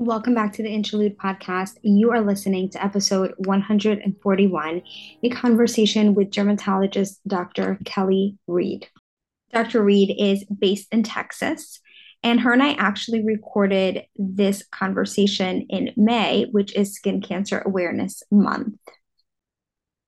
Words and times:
Welcome 0.00 0.34
back 0.34 0.54
to 0.54 0.62
the 0.62 0.70
Interlude 0.70 1.18
podcast. 1.18 1.76
You 1.82 2.10
are 2.10 2.22
listening 2.22 2.70
to 2.70 2.82
episode 2.82 3.34
141, 3.36 4.82
a 5.22 5.28
conversation 5.28 6.14
with 6.14 6.30
dermatologist 6.30 7.20
Dr. 7.28 7.78
Kellie 7.84 8.38
Reed. 8.46 8.88
Dr. 9.52 9.84
Reed 9.84 10.16
is 10.18 10.42
based 10.44 10.88
in 10.90 11.02
Texas, 11.02 11.80
and 12.22 12.40
her 12.40 12.54
and 12.54 12.62
I 12.62 12.72
actually 12.72 13.22
recorded 13.22 14.06
this 14.16 14.64
conversation 14.72 15.66
in 15.68 15.92
May, 15.98 16.46
which 16.50 16.74
is 16.74 16.94
Skin 16.94 17.20
Cancer 17.20 17.62
Awareness 17.66 18.22
Month. 18.30 18.78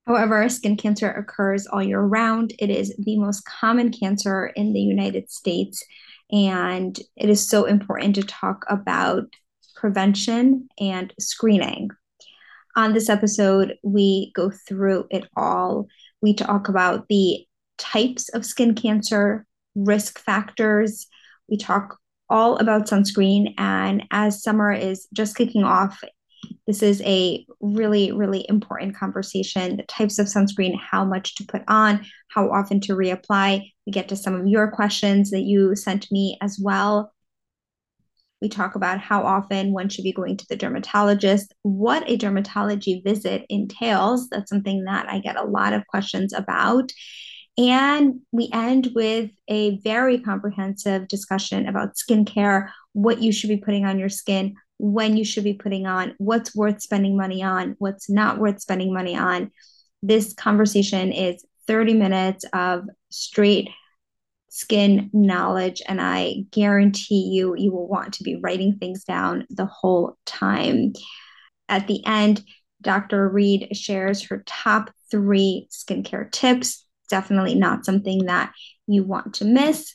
However, 0.07 0.49
skin 0.49 0.79
cancer 0.79 1.11
occurs 1.11 1.67
all 1.67 1.83
year 1.83 2.01
round. 2.01 2.55
It 2.59 2.71
is 2.71 2.97
the 2.99 3.19
most 3.19 3.45
common 3.45 3.93
cancer 3.93 4.47
in 4.57 4.73
the 4.73 4.81
United 4.81 5.31
States, 5.31 5.85
and 6.31 6.99
it 7.15 7.29
is 7.29 7.47
so 7.47 7.67
important 7.67 8.15
to 8.15 8.23
talk 8.23 8.65
about 8.71 9.27
prevention, 9.83 10.69
and 10.79 11.13
screening. 11.19 11.91
On 12.77 12.93
this 12.95 13.09
episode, 13.09 13.75
we 13.83 14.31
go 14.33 14.49
through 14.49 15.07
it 15.11 15.29
all. 15.37 15.89
We 16.23 16.35
talk 16.35 16.69
about 16.69 17.09
the 17.09 17.45
types 17.79 18.29
of 18.29 18.47
skin 18.47 18.77
cancer, 18.77 19.45
risk 19.75 20.21
factors. 20.21 21.09
We 21.51 21.57
talk 21.57 21.99
all 22.31 22.59
about 22.59 22.87
sunscreen. 22.87 23.55
And 23.59 24.05
as 24.13 24.41
summer 24.41 24.73
is 24.73 25.09
just 25.13 25.37
kicking 25.37 25.65
off, 25.65 26.01
this 26.69 26.81
is 26.81 27.03
a 27.03 27.45
really, 27.61 28.13
really 28.13 28.47
important 28.49 28.97
conversation. 28.97 29.79
The 29.79 29.83
types 29.83 30.21
of 30.21 30.29
sunscreen, 30.29 30.79
how 30.79 31.05
much 31.05 31.35
to 31.35 31.45
put 31.45 31.63
on, 31.67 32.07
how 32.29 32.53
often 32.53 32.81
to 32.83 32.93
reapply. 32.95 33.69
We 33.85 33.91
get 33.91 34.09
to 34.11 34.17
some 34.17 34.41
of 34.41 34.47
your 34.47 34.71
questions 34.71 35.33
that 35.33 35.43
you 35.43 35.75
sent 35.75 36.07
me 36.13 36.39
as 36.41 36.57
well. 36.63 37.13
We 38.43 38.49
talk 38.49 38.75
about 38.75 38.99
how 38.99 39.23
often 39.23 39.73
one 39.73 39.89
should 39.89 40.03
be 40.03 40.13
going 40.13 40.37
to 40.37 40.47
the 40.49 40.57
dermatologist, 40.57 41.55
what 41.63 42.03
a 42.11 42.19
dermatology 42.19 43.03
visit 43.05 43.47
entails. 43.49 44.29
That's 44.29 44.51
something 44.51 44.85
that 44.85 45.09
I 45.09 45.21
get 45.21 45.37
a 45.37 45.45
lot 45.45 45.73
of 45.73 45.87
questions 45.87 46.33
about. 46.33 46.91
And 47.57 48.21
we 48.33 48.51
end 48.53 48.89
with 48.97 49.31
a 49.47 49.79
very 49.79 50.19
comprehensive 50.19 51.07
discussion 51.07 51.69
about 51.69 51.95
skincare, 51.95 52.71
what 52.95 53.23
you 53.23 53.31
should 53.31 53.49
be 53.49 53.59
putting 53.59 53.85
on 53.85 53.99
your 54.01 54.09
skin, 54.09 54.57
when 54.79 55.17
you 55.17 55.25
should 55.25 55.45
be 55.45 55.55
putting 55.55 55.87
on, 55.87 56.15
what's 56.19 56.57
worth 56.57 56.83
spending 56.83 57.17
money 57.17 57.45
on, 57.45 57.77
what's 57.79 58.11
not 58.11 58.39
worth 58.39 58.61
spending 58.61 58.93
money 58.93 59.17
on. 59.17 59.53
This 60.03 60.33
conversation 60.33 61.13
is 61.13 61.45
30 61.69 61.95
minutes 61.95 62.45
of 62.53 62.87
straight 63.11 63.69
skin 64.55 65.09
knowledge 65.15 65.81
and 65.89 65.99
i 65.99 66.35
guarantee 66.51 67.31
you 67.33 67.55
you 67.57 67.73
will 67.73 67.89
want 67.89 68.13
to 68.13 68.23
be 68.23 68.39
writing 68.43 68.77
things 68.77 69.03
down 69.03 69.47
the 69.49 69.65
whole 69.65 70.19
time 70.27 70.93
at 71.71 71.87
the 71.87 72.05
end 72.05 72.45
dr 72.83 73.31
reed 73.31 73.75
shares 73.75 74.23
her 74.25 74.43
top 74.47 74.91
three 75.11 75.67
skincare 75.71 76.31
tips 76.31 76.85
definitely 77.09 77.55
not 77.55 77.87
something 77.87 78.27
that 78.27 78.53
you 78.87 79.03
want 79.03 79.33
to 79.33 79.47
miss 79.47 79.95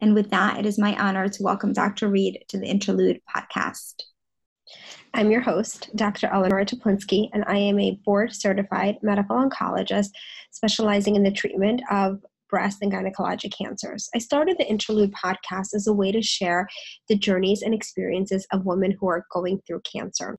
and 0.00 0.14
with 0.14 0.30
that 0.30 0.58
it 0.58 0.64
is 0.64 0.78
my 0.78 0.96
honor 0.96 1.28
to 1.28 1.42
welcome 1.42 1.74
dr 1.74 2.08
reed 2.08 2.42
to 2.48 2.58
the 2.58 2.66
interlude 2.66 3.20
podcast 3.28 4.04
I'm 5.14 5.30
your 5.30 5.40
host, 5.40 5.88
Dr. 5.96 6.26
Eleanor 6.26 6.66
Teplinsky, 6.66 7.30
and 7.32 7.42
I 7.46 7.56
am 7.56 7.80
a 7.80 7.98
board 8.04 8.34
certified 8.34 8.98
medical 9.00 9.36
oncologist 9.36 10.10
specializing 10.50 11.16
in 11.16 11.22
the 11.22 11.30
treatment 11.30 11.80
of 11.90 12.20
breast 12.48 12.78
and 12.82 12.92
gynecologic 12.92 13.52
cancers. 13.56 14.08
I 14.14 14.18
started 14.18 14.56
the 14.58 14.68
Interlude 14.68 15.12
podcast 15.12 15.74
as 15.74 15.86
a 15.86 15.92
way 15.92 16.12
to 16.12 16.22
share 16.22 16.68
the 17.08 17.16
journeys 17.16 17.62
and 17.62 17.74
experiences 17.74 18.46
of 18.52 18.66
women 18.66 18.96
who 18.98 19.08
are 19.08 19.26
going 19.32 19.60
through 19.66 19.82
cancer. 19.90 20.38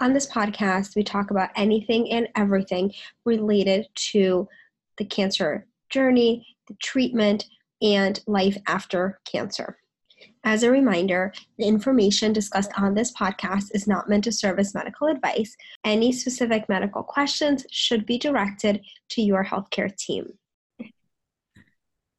On 0.00 0.12
this 0.12 0.30
podcast, 0.30 0.94
we 0.94 1.02
talk 1.02 1.30
about 1.30 1.50
anything 1.56 2.10
and 2.12 2.28
everything 2.36 2.92
related 3.24 3.86
to 4.12 4.48
the 4.96 5.04
cancer 5.04 5.66
journey, 5.90 6.46
the 6.68 6.74
treatment, 6.82 7.46
and 7.82 8.20
life 8.26 8.56
after 8.66 9.20
cancer. 9.24 9.78
As 10.44 10.62
a 10.62 10.70
reminder, 10.70 11.32
the 11.58 11.66
information 11.66 12.32
discussed 12.32 12.70
on 12.76 12.94
this 12.94 13.12
podcast 13.12 13.66
is 13.72 13.86
not 13.86 14.08
meant 14.08 14.24
to 14.24 14.32
serve 14.32 14.58
as 14.58 14.74
medical 14.74 15.08
advice. 15.08 15.56
Any 15.84 16.12
specific 16.12 16.68
medical 16.68 17.02
questions 17.02 17.66
should 17.70 18.06
be 18.06 18.18
directed 18.18 18.82
to 19.10 19.22
your 19.22 19.44
healthcare 19.44 19.94
team. 19.96 20.38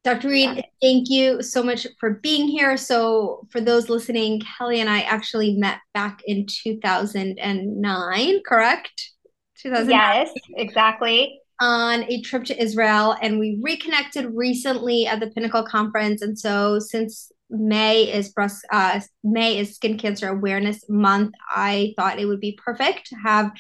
Dr. 0.06 0.30
Reed, 0.30 0.64
thank 0.82 1.10
you 1.10 1.42
so 1.44 1.62
much 1.62 1.86
for 2.00 2.12
being 2.12 2.48
here. 2.48 2.78
So, 2.78 3.46
for 3.52 3.60
those 3.60 3.90
listening, 3.90 4.42
Kellie 4.42 4.80
and 4.80 4.90
I 4.90 5.02
actually 5.02 5.56
met 5.56 5.80
back 5.94 6.22
in 6.26 6.46
2009, 6.48 8.40
correct? 8.48 9.12
2009. 9.58 9.90
Yes, 10.00 10.32
exactly. 10.56 11.42
On 11.60 12.04
a 12.04 12.22
trip 12.22 12.46
to 12.46 12.62
Israel, 12.62 13.18
and 13.22 13.40
we 13.40 13.60
reconnected 13.62 14.34
recently 14.34 15.06
at 15.06 15.20
the 15.20 15.28
Pinnacle 15.28 15.64
Conference. 15.64 16.22
And 16.22 16.40
so, 16.40 16.80
since 16.80 17.30
May 17.50 18.04
is 18.04 18.30
breast 18.30 18.66
uh, 18.72 19.00
May 19.24 19.58
is 19.58 19.76
Skin 19.76 19.98
Cancer 19.98 20.30
Awareness 20.30 20.88
Month, 20.90 21.34
I 21.50 21.94
thought 21.98 22.20
it 22.20 22.26
would 22.26 22.40
be 22.40 22.60
perfect 22.64 23.08
to 23.08 23.16
have 23.16 23.52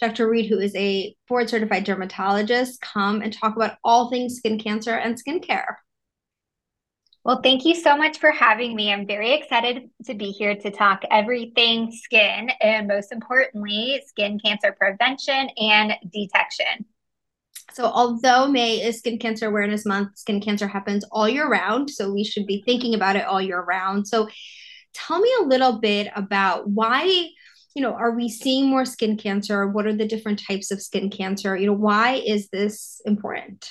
Dr. 0.00 0.28
Reed, 0.28 0.48
who 0.48 0.58
is 0.58 0.74
a 0.74 1.14
board 1.28 1.48
certified 1.48 1.84
dermatologist, 1.84 2.80
come 2.80 3.22
and 3.22 3.32
talk 3.32 3.56
about 3.56 3.76
all 3.84 4.10
things 4.10 4.36
skin 4.36 4.58
cancer 4.58 4.94
and 4.94 5.16
skincare. 5.16 5.76
Well, 7.24 7.40
thank 7.40 7.64
you 7.64 7.76
so 7.76 7.96
much 7.96 8.18
for 8.18 8.32
having 8.32 8.74
me. 8.74 8.92
I'm 8.92 9.06
very 9.06 9.32
excited 9.32 9.88
to 10.06 10.14
be 10.14 10.32
here 10.32 10.56
to 10.56 10.70
talk 10.72 11.02
everything 11.08 11.92
skin 11.92 12.50
and 12.60 12.88
most 12.88 13.12
importantly, 13.12 14.02
skin 14.08 14.40
cancer 14.44 14.74
prevention 14.76 15.48
and 15.56 15.94
detection. 16.12 16.84
So, 17.74 17.84
although 17.84 18.48
May 18.48 18.82
is 18.82 18.98
Skin 18.98 19.18
Cancer 19.18 19.46
Awareness 19.46 19.86
Month, 19.86 20.18
skin 20.18 20.40
cancer 20.40 20.66
happens 20.66 21.04
all 21.10 21.28
year 21.28 21.48
round. 21.48 21.90
So, 21.90 22.12
we 22.12 22.24
should 22.24 22.46
be 22.46 22.62
thinking 22.64 22.94
about 22.94 23.16
it 23.16 23.24
all 23.24 23.40
year 23.40 23.62
round. 23.62 24.06
So, 24.06 24.28
tell 24.92 25.20
me 25.20 25.30
a 25.40 25.44
little 25.44 25.80
bit 25.80 26.08
about 26.14 26.68
why 26.68 27.30
you 27.74 27.82
know, 27.82 27.94
are 27.94 28.10
we 28.10 28.28
seeing 28.28 28.68
more 28.68 28.84
skin 28.84 29.16
cancer? 29.16 29.66
What 29.66 29.86
are 29.86 29.96
the 29.96 30.06
different 30.06 30.42
types 30.46 30.70
of 30.70 30.82
skin 30.82 31.10
cancer? 31.10 31.56
You 31.56 31.66
know, 31.66 31.72
why 31.72 32.22
is 32.26 32.48
this 32.48 33.00
important? 33.06 33.70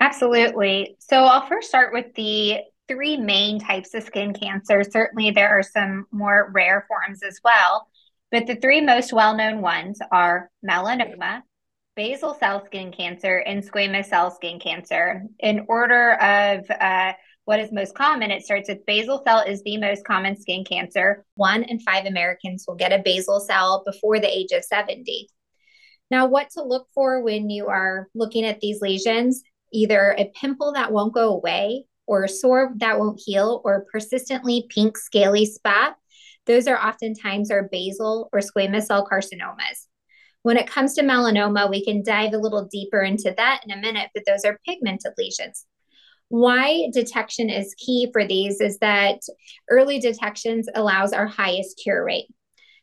Absolutely. 0.00 0.96
So 1.00 1.24
I'll 1.24 1.46
first 1.46 1.68
start 1.68 1.92
with 1.92 2.14
the 2.14 2.58
three 2.86 3.16
main 3.16 3.58
types 3.58 3.94
of 3.94 4.04
skin 4.04 4.32
cancer. 4.32 4.84
Certainly, 4.84 5.32
there 5.32 5.48
are 5.48 5.62
some 5.62 6.06
more 6.12 6.50
rare 6.54 6.86
forms 6.86 7.22
as 7.22 7.40
well, 7.42 7.88
but 8.30 8.46
the 8.46 8.56
three 8.56 8.80
most 8.80 9.12
well 9.12 9.36
known 9.36 9.60
ones 9.60 9.98
are 10.12 10.50
melanoma, 10.64 11.42
basal 11.98 12.32
cell 12.38 12.64
skin 12.64 12.92
cancer, 12.92 13.38
and 13.38 13.60
squamous 13.60 14.06
cell 14.06 14.30
skin 14.30 14.60
cancer. 14.60 15.24
In 15.40 15.66
order 15.66 16.12
of 16.12 16.64
uh, 16.70 17.12
what 17.44 17.58
is 17.58 17.72
most 17.72 17.96
common, 17.96 18.30
it 18.30 18.44
starts 18.44 18.68
with 18.68 18.86
basal 18.86 19.20
cell 19.26 19.40
is 19.40 19.64
the 19.64 19.78
most 19.78 20.04
common 20.04 20.40
skin 20.40 20.64
cancer. 20.64 21.24
One 21.34 21.64
in 21.64 21.80
five 21.80 22.06
Americans 22.06 22.66
will 22.68 22.76
get 22.76 22.92
a 22.92 23.02
basal 23.04 23.40
cell 23.40 23.82
before 23.84 24.20
the 24.20 24.28
age 24.28 24.52
of 24.52 24.62
70. 24.62 25.28
Now, 26.08 26.26
what 26.26 26.50
to 26.50 26.62
look 26.62 26.86
for 26.94 27.20
when 27.20 27.50
you 27.50 27.66
are 27.66 28.06
looking 28.14 28.44
at 28.44 28.60
these 28.60 28.80
lesions? 28.80 29.42
Either 29.72 30.14
a 30.16 30.30
pimple 30.40 30.74
that 30.74 30.92
won't 30.92 31.12
go 31.12 31.34
away, 31.34 31.86
or 32.06 32.22
a 32.22 32.28
sore 32.28 32.74
that 32.76 33.00
won't 33.00 33.20
heal, 33.26 33.60
or 33.64 33.86
persistently 33.90 34.66
pink 34.68 34.96
scaly 34.96 35.46
spot. 35.46 35.96
Those 36.46 36.68
are 36.68 36.78
oftentimes 36.78 37.50
our 37.50 37.68
basal 37.72 38.30
or 38.32 38.38
squamous 38.38 38.84
cell 38.84 39.04
carcinomas. 39.04 39.87
When 40.48 40.56
it 40.56 40.66
comes 40.66 40.94
to 40.94 41.02
melanoma, 41.02 41.68
we 41.68 41.84
can 41.84 42.02
dive 42.02 42.32
a 42.32 42.38
little 42.38 42.64
deeper 42.64 43.02
into 43.02 43.34
that 43.36 43.60
in 43.66 43.70
a 43.70 43.76
minute, 43.76 44.08
but 44.14 44.22
those 44.26 44.46
are 44.46 44.58
pigmented 44.66 45.12
lesions. 45.18 45.66
Why 46.28 46.88
detection 46.90 47.50
is 47.50 47.74
key 47.76 48.08
for 48.14 48.24
these 48.26 48.62
is 48.62 48.78
that 48.78 49.20
early 49.68 49.98
detections 49.98 50.66
allows 50.74 51.12
our 51.12 51.26
highest 51.26 51.78
cure 51.82 52.02
rate. 52.02 52.28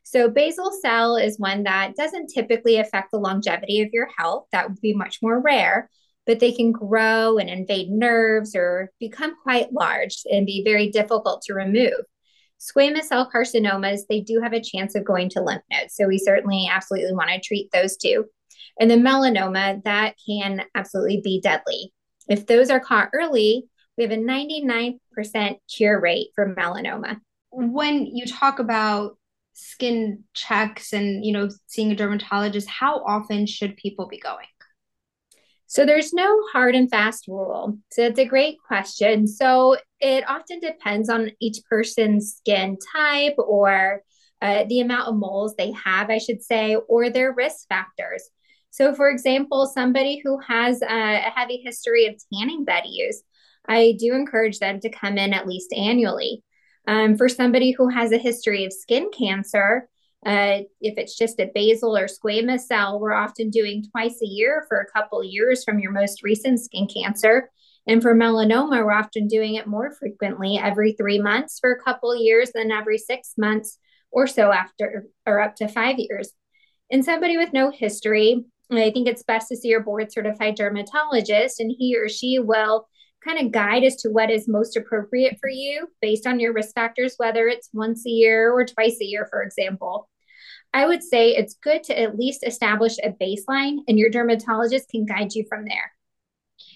So 0.04 0.30
basal 0.30 0.72
cell 0.80 1.16
is 1.16 1.40
one 1.40 1.64
that 1.64 1.96
doesn't 1.96 2.28
typically 2.28 2.78
affect 2.78 3.10
the 3.12 3.18
longevity 3.18 3.82
of 3.82 3.90
your 3.92 4.10
health. 4.16 4.46
That 4.52 4.70
would 4.70 4.80
be 4.80 4.94
much 4.94 5.18
more 5.24 5.42
rare, 5.42 5.90
but 6.28 6.40
they 6.40 6.52
can 6.52 6.72
grow 6.72 7.40
and 7.40 7.50
invade 7.50 7.90
nerves 7.90 8.56
or 8.56 8.92
become 9.00 9.34
quite 9.42 9.74
large 9.74 10.22
and 10.32 10.46
be 10.46 10.64
very 10.64 10.92
difficult 10.92 11.42
to 11.48 11.56
remove. 11.56 12.06
Squamous 12.60 13.04
cell 13.04 13.30
carcinomas, 13.34 14.02
they 14.10 14.22
do 14.22 14.40
have 14.42 14.54
a 14.54 14.62
chance 14.62 14.96
of 14.96 15.06
going 15.06 15.30
to 15.30 15.42
lymph 15.42 15.64
nodes. 15.72 15.96
So 15.96 16.08
we 16.08 16.18
certainly 16.18 16.70
absolutely 16.72 17.14
want 17.14 17.30
to 17.30 17.40
treat 17.40 17.70
those 17.72 17.98
two. 17.98 18.26
And 18.80 18.90
the 18.90 18.96
melanoma, 18.96 19.84
that 19.84 20.16
can 20.26 20.64
absolutely 20.74 21.22
be 21.24 21.40
deadly. 21.42 21.94
If 22.28 22.48
those 22.48 22.70
are 22.70 22.80
caught 22.80 23.10
early, 23.14 23.66
we 23.98 24.04
have 24.04 24.12
a 24.12 24.18
99% 24.18 25.00
cure 25.74 26.02
rate 26.02 26.28
for 26.36 26.54
melanoma. 26.56 27.20
When 27.52 28.06
you 28.06 28.26
talk 28.26 28.60
about 28.60 29.18
skin 29.54 30.24
checks 30.34 30.92
and 30.92 31.26
you 31.26 31.32
know 31.32 31.50
seeing 31.68 31.92
a 31.92 31.96
dermatologist, 31.96 32.68
how 32.70 33.04
often 33.06 33.46
should 33.46 33.78
people 33.78 34.08
be 34.08 34.20
going? 34.20 34.48
So 35.76 35.86
there's 35.86 36.14
no 36.14 36.42
hard 36.54 36.74
and 36.74 36.90
fast 36.90 37.28
rule. 37.28 37.78
So 37.92 38.04
it's 38.04 38.18
a 38.18 38.24
great 38.24 38.56
question. 38.66 39.28
So 39.28 39.76
it 40.00 40.24
often 40.26 40.62
depends 40.62 41.10
on 41.10 41.32
each 41.42 41.58
person's 41.70 42.36
skin 42.38 42.78
type 42.96 43.36
or 43.38 44.02
uh, 44.42 44.64
the 44.70 44.80
amount 44.80 45.10
of 45.10 45.18
moles 45.18 45.54
they 45.58 45.74
have, 45.74 46.10
I 46.10 46.20
should 46.20 46.42
say, 46.42 46.78
or 46.88 47.10
their 47.10 47.34
risk 47.34 47.68
factors. 47.68 48.24
So, 48.72 48.96
for 48.96 49.10
example, 49.10 49.66
somebody 49.66 50.22
who 50.24 50.40
has 50.48 50.82
a, 50.82 51.18
heavy 51.36 51.62
history 51.66 52.06
of 52.06 52.16
tanning 52.34 52.64
bed 52.64 52.84
use, 52.86 53.22
I 53.68 53.98
do 54.00 54.14
encourage 54.14 54.60
them 54.60 54.80
to 54.80 54.90
come 54.90 55.18
in 55.18 55.34
at 55.34 55.46
least 55.46 55.74
annually. 55.74 56.42
Um, 56.88 57.18
for 57.18 57.28
somebody 57.28 57.72
who 57.72 57.90
has 57.90 58.14
a 58.14 58.18
history 58.18 58.64
of 58.64 58.72
skin 58.72 59.10
cancer, 59.12 59.90
uh, 60.26 60.62
if 60.82 60.98
it's 60.98 61.18
just 61.18 61.40
a 61.40 61.52
basal 61.54 61.96
or 61.96 62.08
squamous 62.08 62.62
cell, 62.62 63.00
we're 63.00 63.14
often 63.14 63.50
doing 63.52 63.84
twice 63.92 64.20
a 64.24 64.28
year 64.28 64.66
for 64.68 64.80
a 64.80 64.92
couple 64.92 65.24
years 65.24 65.64
from 65.64 65.80
your 65.80 65.92
most 65.92 66.24
recent 66.24 66.60
skin 66.60 66.88
cancer. 66.88 67.50
And 67.88 68.02
for 68.02 68.16
melanoma, 68.16 68.84
we're 68.84 68.92
often 68.92 69.28
doing 69.28 69.54
it 69.56 69.68
more 69.68 69.92
frequently, 69.92 70.58
every 70.58 70.94
three 70.94 71.20
months 71.20 71.60
for 71.60 71.72
a 71.72 71.84
couple 71.84 72.16
years, 72.16 72.52
then 72.56 72.72
every 72.72 72.98
six 72.98 73.34
months 73.38 73.78
or 74.12 74.26
so 74.26 74.52
after, 74.52 75.06
or 75.28 75.40
up 75.40 75.56
to 75.58 75.68
five 75.68 76.00
years. 76.00 76.32
In 76.90 77.04
somebody 77.04 77.38
with 77.38 77.54
no 77.54 77.70
history, 77.70 78.46
I 78.72 78.90
think 78.90 79.08
it's 79.08 79.22
best 79.22 79.50
to 79.50 79.56
see 79.56 79.68
your 79.68 79.84
board 79.84 80.12
certified 80.12 80.56
dermatologist, 80.56 81.60
and 81.60 81.72
he 81.78 81.96
or 81.96 82.10
she 82.10 82.40
will 82.40 82.88
kind 83.24 83.40
of 83.46 83.52
guide 83.52 83.84
as 83.84 83.96
to 83.98 84.10
what 84.10 84.32
is 84.32 84.48
most 84.48 84.78
appropriate 84.78 85.38
for 85.40 85.50
you 85.50 85.88
based 86.02 86.26
on 86.26 86.40
your 86.40 86.54
risk 86.54 86.74
factors, 86.74 87.16
whether 87.18 87.48
it's 87.48 87.70
once 87.74 88.06
a 88.06 88.10
year 88.10 88.52
or 88.52 88.66
twice 88.66 88.98
a 89.02 89.06
year, 89.06 89.28
for 89.30 89.44
example. 89.44 90.08
I 90.76 90.86
would 90.86 91.02
say 91.02 91.30
it's 91.30 91.56
good 91.56 91.84
to 91.84 91.98
at 91.98 92.18
least 92.18 92.46
establish 92.46 92.98
a 93.02 93.12
baseline, 93.12 93.78
and 93.88 93.98
your 93.98 94.10
dermatologist 94.10 94.90
can 94.90 95.06
guide 95.06 95.34
you 95.34 95.46
from 95.48 95.64
there. 95.64 95.94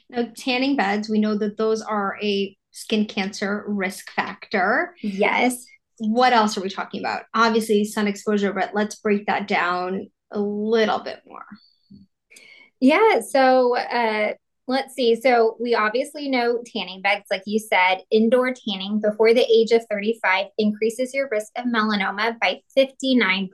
Now, 0.09 0.31
tanning 0.37 0.77
beds, 0.77 1.09
we 1.09 1.19
know 1.19 1.37
that 1.37 1.57
those 1.57 1.81
are 1.81 2.17
a 2.23 2.55
skin 2.71 3.05
cancer 3.05 3.65
risk 3.67 4.09
factor. 4.11 4.95
Yes. 5.01 5.65
What 5.97 6.31
else 6.31 6.57
are 6.57 6.61
we 6.61 6.69
talking 6.69 7.01
about? 7.01 7.23
Obviously, 7.33 7.83
sun 7.83 8.07
exposure, 8.07 8.53
but 8.53 8.71
let's 8.73 8.95
break 8.95 9.27
that 9.27 9.49
down 9.49 10.09
a 10.31 10.39
little 10.39 10.99
bit 10.99 11.19
more. 11.27 11.45
Yeah. 12.79 13.19
So, 13.19 13.77
uh, 13.77 14.35
let's 14.69 14.93
see. 14.93 15.15
So, 15.15 15.57
we 15.59 15.75
obviously 15.75 16.29
know 16.29 16.61
tanning 16.65 17.01
beds, 17.01 17.25
like 17.29 17.43
you 17.45 17.59
said, 17.59 18.03
indoor 18.11 18.53
tanning 18.53 19.01
before 19.01 19.33
the 19.33 19.45
age 19.45 19.71
of 19.71 19.85
35 19.89 20.45
increases 20.57 21.13
your 21.13 21.27
risk 21.29 21.51
of 21.57 21.65
melanoma 21.65 22.39
by 22.39 22.61
59%. 22.77 23.49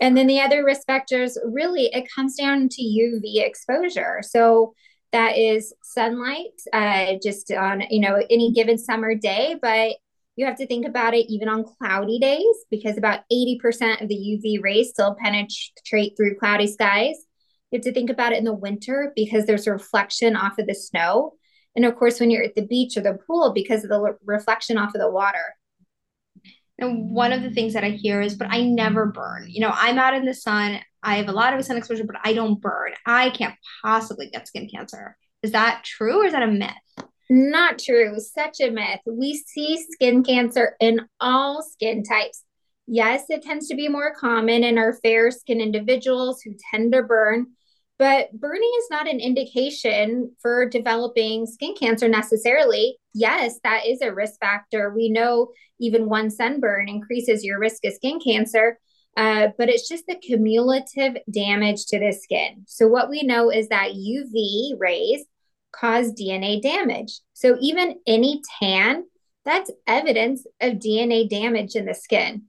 And 0.00 0.16
then 0.16 0.26
the 0.26 0.40
other 0.40 0.64
risk 0.64 0.86
factors 0.88 1.38
really, 1.44 1.84
it 1.92 2.08
comes 2.12 2.34
down 2.34 2.68
to 2.70 2.82
UV 2.82 3.46
exposure. 3.46 4.20
So, 4.22 4.74
that 5.12 5.36
is 5.36 5.74
sunlight 5.82 6.58
uh, 6.72 7.14
just 7.22 7.52
on 7.52 7.82
you 7.90 8.00
know 8.00 8.20
any 8.30 8.50
given 8.50 8.78
summer 8.78 9.14
day 9.14 9.56
but 9.60 9.96
you 10.36 10.46
have 10.46 10.56
to 10.56 10.66
think 10.66 10.86
about 10.86 11.12
it 11.12 11.30
even 11.30 11.50
on 11.50 11.64
cloudy 11.64 12.18
days 12.18 12.56
because 12.70 12.96
about 12.96 13.20
80% 13.30 14.00
of 14.00 14.08
the 14.08 14.14
uv 14.14 14.62
rays 14.62 14.88
still 14.88 15.14
penetrate 15.22 16.16
through 16.16 16.38
cloudy 16.38 16.66
skies 16.66 17.26
you 17.72 17.78
have 17.78 17.84
to 17.84 17.92
think 17.92 18.10
about 18.10 18.32
it 18.32 18.38
in 18.38 18.44
the 18.44 18.52
winter 18.52 19.12
because 19.16 19.46
there's 19.46 19.66
a 19.66 19.72
reflection 19.72 20.36
off 20.36 20.58
of 20.58 20.66
the 20.66 20.74
snow 20.74 21.32
and 21.74 21.84
of 21.84 21.96
course 21.96 22.20
when 22.20 22.30
you're 22.30 22.44
at 22.44 22.54
the 22.54 22.66
beach 22.66 22.96
or 22.96 23.00
the 23.00 23.18
pool 23.26 23.52
because 23.54 23.82
of 23.84 23.90
the 23.90 24.16
reflection 24.24 24.78
off 24.78 24.94
of 24.94 25.00
the 25.00 25.10
water 25.10 25.54
and 26.82 27.10
one 27.10 27.32
of 27.32 27.42
the 27.42 27.50
things 27.50 27.74
that 27.74 27.84
I 27.84 27.90
hear 27.90 28.20
is, 28.20 28.34
but 28.34 28.48
I 28.50 28.62
never 28.62 29.06
burn. 29.06 29.46
You 29.48 29.60
know, 29.60 29.72
I'm 29.72 29.98
out 29.98 30.14
in 30.14 30.24
the 30.24 30.34
sun. 30.34 30.80
I 31.02 31.16
have 31.16 31.28
a 31.28 31.32
lot 31.32 31.54
of 31.54 31.64
sun 31.64 31.76
exposure, 31.76 32.04
but 32.04 32.16
I 32.24 32.32
don't 32.32 32.60
burn. 32.60 32.92
I 33.06 33.30
can't 33.30 33.54
possibly 33.82 34.30
get 34.30 34.48
skin 34.48 34.68
cancer. 34.68 35.16
Is 35.42 35.52
that 35.52 35.84
true 35.84 36.22
or 36.22 36.26
is 36.26 36.32
that 36.32 36.42
a 36.42 36.46
myth? 36.46 36.70
Not 37.30 37.78
true. 37.78 38.18
Such 38.18 38.60
a 38.60 38.70
myth. 38.70 39.00
We 39.06 39.34
see 39.34 39.84
skin 39.90 40.22
cancer 40.22 40.76
in 40.80 41.00
all 41.20 41.62
skin 41.62 42.02
types. 42.02 42.44
Yes, 42.86 43.24
it 43.28 43.42
tends 43.42 43.68
to 43.68 43.76
be 43.76 43.88
more 43.88 44.14
common 44.14 44.64
in 44.64 44.76
our 44.76 44.94
fair 45.02 45.30
skin 45.30 45.60
individuals 45.60 46.42
who 46.42 46.54
tend 46.70 46.92
to 46.92 47.02
burn, 47.02 47.46
but 47.98 48.32
burning 48.32 48.70
is 48.78 48.86
not 48.90 49.08
an 49.08 49.20
indication 49.20 50.34
for 50.40 50.68
developing 50.68 51.46
skin 51.46 51.74
cancer 51.78 52.08
necessarily. 52.08 52.98
Yes, 53.14 53.60
that 53.64 53.86
is 53.86 54.00
a 54.00 54.12
risk 54.12 54.40
factor. 54.40 54.92
We 54.94 55.10
know 55.10 55.52
even 55.78 56.08
one 56.08 56.30
sunburn 56.30 56.88
increases 56.88 57.44
your 57.44 57.58
risk 57.58 57.84
of 57.84 57.92
skin 57.92 58.18
cancer, 58.20 58.78
uh, 59.16 59.48
but 59.58 59.68
it's 59.68 59.88
just 59.88 60.06
the 60.06 60.16
cumulative 60.16 61.16
damage 61.30 61.86
to 61.86 61.98
the 61.98 62.12
skin. 62.12 62.64
So, 62.66 62.88
what 62.88 63.10
we 63.10 63.22
know 63.22 63.50
is 63.50 63.68
that 63.68 63.92
UV 63.92 64.78
rays 64.78 65.24
cause 65.72 66.12
DNA 66.12 66.62
damage. 66.62 67.20
So, 67.34 67.56
even 67.60 67.96
any 68.06 68.40
tan, 68.60 69.04
that's 69.44 69.70
evidence 69.86 70.46
of 70.60 70.74
DNA 70.74 71.28
damage 71.28 71.74
in 71.74 71.84
the 71.84 71.94
skin 71.94 72.44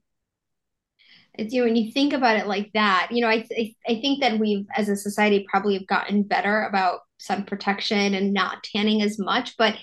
you 1.38 1.60
know, 1.60 1.66
when 1.66 1.76
you 1.76 1.92
think 1.92 2.12
about 2.12 2.36
it 2.36 2.46
like 2.46 2.70
that, 2.74 3.08
you 3.10 3.20
know, 3.20 3.28
I, 3.28 3.40
th- 3.40 3.74
I 3.88 4.00
think 4.00 4.20
that 4.20 4.38
we've, 4.38 4.66
as 4.76 4.88
a 4.88 4.96
society, 4.96 5.46
probably 5.48 5.74
have 5.74 5.86
gotten 5.86 6.22
better 6.22 6.62
about 6.62 7.00
sun 7.18 7.44
protection 7.44 8.14
and 8.14 8.32
not 8.32 8.62
tanning 8.62 9.02
as 9.02 9.18
much, 9.18 9.56
but 9.56 9.76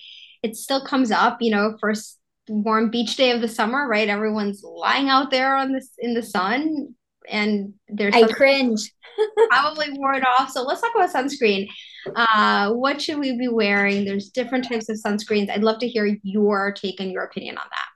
it 0.43 0.55
still 0.55 0.85
comes 0.85 1.11
up, 1.11 1.37
you 1.41 1.51
know, 1.51 1.77
first 1.79 2.17
warm 2.47 2.89
beach 2.89 3.15
day 3.15 3.31
of 3.31 3.41
the 3.41 3.47
summer, 3.47 3.87
right? 3.87 4.07
Everyone's 4.09 4.63
lying 4.63 5.09
out 5.09 5.31
there 5.31 5.55
on 5.55 5.71
this 5.71 5.89
in 5.99 6.13
the 6.13 6.23
sun 6.23 6.95
and 7.29 7.73
there's 7.87 8.15
I 8.15 8.23
cringe. 8.31 8.91
probably 9.49 9.87
wore 9.91 10.13
it 10.13 10.25
off. 10.25 10.49
So 10.51 10.63
let's 10.63 10.81
talk 10.81 10.91
about 10.95 11.13
sunscreen. 11.13 11.67
Uh, 12.15 12.71
what 12.73 13.01
should 13.01 13.19
we 13.19 13.37
be 13.37 13.47
wearing? 13.47 14.05
There's 14.05 14.29
different 14.29 14.67
types 14.67 14.89
of 14.89 14.97
sunscreens. 14.97 15.49
I'd 15.49 15.63
love 15.63 15.79
to 15.79 15.87
hear 15.87 16.17
your 16.23 16.71
take 16.71 16.99
and 16.99 17.11
your 17.11 17.23
opinion 17.23 17.57
on 17.57 17.65
that. 17.69 17.90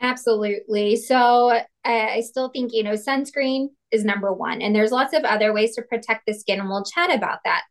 Absolutely. 0.00 0.96
So 0.96 1.50
uh, 1.50 1.62
I 1.84 2.20
still 2.20 2.48
think, 2.48 2.72
you 2.72 2.82
know, 2.82 2.92
sunscreen 2.94 3.68
is 3.90 4.04
number 4.04 4.32
one. 4.32 4.62
And 4.62 4.74
there's 4.74 4.92
lots 4.92 5.14
of 5.14 5.24
other 5.24 5.52
ways 5.52 5.74
to 5.74 5.82
protect 5.82 6.26
the 6.26 6.34
skin, 6.34 6.60
and 6.60 6.68
we'll 6.68 6.84
chat 6.84 7.12
about 7.12 7.40
that. 7.44 7.62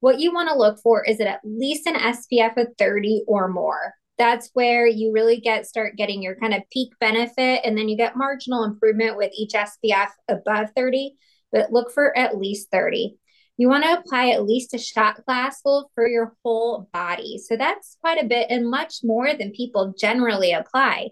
What 0.00 0.18
you 0.18 0.32
want 0.32 0.48
to 0.48 0.56
look 0.56 0.78
for 0.82 1.04
is 1.04 1.20
at 1.20 1.40
least 1.44 1.86
an 1.86 1.94
SPF 1.94 2.56
of 2.56 2.68
30 2.78 3.24
or 3.26 3.48
more. 3.48 3.94
That's 4.18 4.50
where 4.54 4.86
you 4.86 5.12
really 5.12 5.40
get 5.40 5.66
start 5.66 5.96
getting 5.96 6.22
your 6.22 6.36
kind 6.36 6.54
of 6.54 6.62
peak 6.72 6.92
benefit, 7.00 7.60
and 7.64 7.76
then 7.76 7.88
you 7.88 7.96
get 7.96 8.16
marginal 8.16 8.64
improvement 8.64 9.16
with 9.16 9.30
each 9.36 9.52
SPF 9.52 10.08
above 10.28 10.68
30, 10.74 11.14
but 11.52 11.70
look 11.70 11.92
for 11.92 12.16
at 12.16 12.38
least 12.38 12.68
30. 12.72 13.16
You 13.58 13.68
want 13.68 13.84
to 13.84 13.98
apply 13.98 14.30
at 14.30 14.44
least 14.44 14.74
a 14.74 14.78
shot 14.78 15.24
glass 15.24 15.60
full 15.62 15.90
for 15.94 16.06
your 16.06 16.34
whole 16.44 16.88
body. 16.92 17.38
So 17.38 17.56
that's 17.56 17.96
quite 18.00 18.22
a 18.22 18.26
bit 18.26 18.48
and 18.50 18.70
much 18.70 18.96
more 19.02 19.34
than 19.34 19.52
people 19.52 19.94
generally 19.98 20.52
apply. 20.52 21.10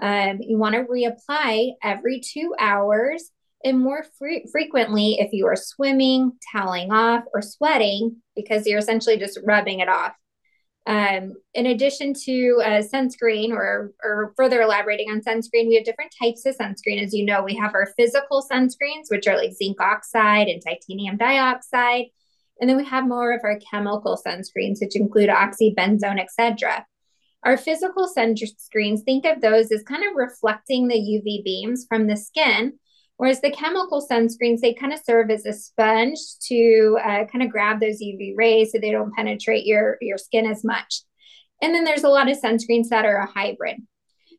Um, 0.00 0.38
you 0.40 0.58
want 0.58 0.74
to 0.74 0.84
reapply 0.84 1.72
every 1.82 2.20
two 2.20 2.54
hours 2.58 3.30
and 3.64 3.80
more 3.80 4.04
fre- 4.18 4.46
frequently 4.52 5.18
if 5.18 5.32
you 5.32 5.46
are 5.46 5.56
swimming, 5.56 6.32
toweling 6.52 6.92
off, 6.92 7.24
or 7.34 7.42
sweating 7.42 8.16
because 8.36 8.66
you're 8.66 8.78
essentially 8.78 9.16
just 9.16 9.40
rubbing 9.44 9.80
it 9.80 9.88
off. 9.88 10.14
Um, 10.86 11.34
in 11.52 11.66
addition 11.66 12.14
to 12.24 12.62
uh, 12.64 12.82
sunscreen, 12.82 13.50
or, 13.50 13.92
or 14.02 14.32
further 14.38 14.62
elaborating 14.62 15.10
on 15.10 15.20
sunscreen, 15.20 15.68
we 15.68 15.74
have 15.74 15.84
different 15.84 16.14
types 16.18 16.46
of 16.46 16.56
sunscreen. 16.56 17.02
As 17.02 17.12
you 17.12 17.26
know, 17.26 17.42
we 17.42 17.54
have 17.56 17.74
our 17.74 17.88
physical 17.98 18.42
sunscreens, 18.50 19.10
which 19.10 19.26
are 19.26 19.36
like 19.36 19.52
zinc 19.52 19.78
oxide 19.82 20.48
and 20.48 20.62
titanium 20.64 21.18
dioxide. 21.18 22.06
And 22.60 22.70
then 22.70 22.78
we 22.78 22.86
have 22.86 23.06
more 23.06 23.32
of 23.32 23.42
our 23.44 23.58
chemical 23.70 24.18
sunscreens, 24.26 24.80
which 24.80 24.96
include 24.96 25.28
oxybenzone, 25.28 26.20
etc. 26.20 26.86
Our 27.44 27.56
physical 27.56 28.10
sunscreens, 28.14 29.04
think 29.04 29.24
of 29.24 29.40
those 29.40 29.70
as 29.70 29.82
kind 29.84 30.04
of 30.04 30.16
reflecting 30.16 30.88
the 30.88 30.96
UV 30.96 31.44
beams 31.44 31.86
from 31.88 32.06
the 32.06 32.16
skin, 32.16 32.74
whereas 33.16 33.40
the 33.40 33.50
chemical 33.50 34.06
sunscreens, 34.06 34.60
they 34.60 34.74
kind 34.74 34.92
of 34.92 35.00
serve 35.04 35.30
as 35.30 35.46
a 35.46 35.52
sponge 35.52 36.18
to 36.48 36.98
uh, 37.02 37.24
kind 37.26 37.42
of 37.42 37.50
grab 37.50 37.80
those 37.80 38.02
UV 38.02 38.34
rays 38.36 38.72
so 38.72 38.78
they 38.78 38.90
don't 38.90 39.14
penetrate 39.14 39.66
your, 39.66 39.98
your 40.00 40.18
skin 40.18 40.46
as 40.46 40.64
much. 40.64 41.02
And 41.62 41.74
then 41.74 41.84
there's 41.84 42.04
a 42.04 42.08
lot 42.08 42.30
of 42.30 42.38
sunscreens 42.38 42.88
that 42.88 43.04
are 43.04 43.18
a 43.18 43.26
hybrid. 43.26 43.76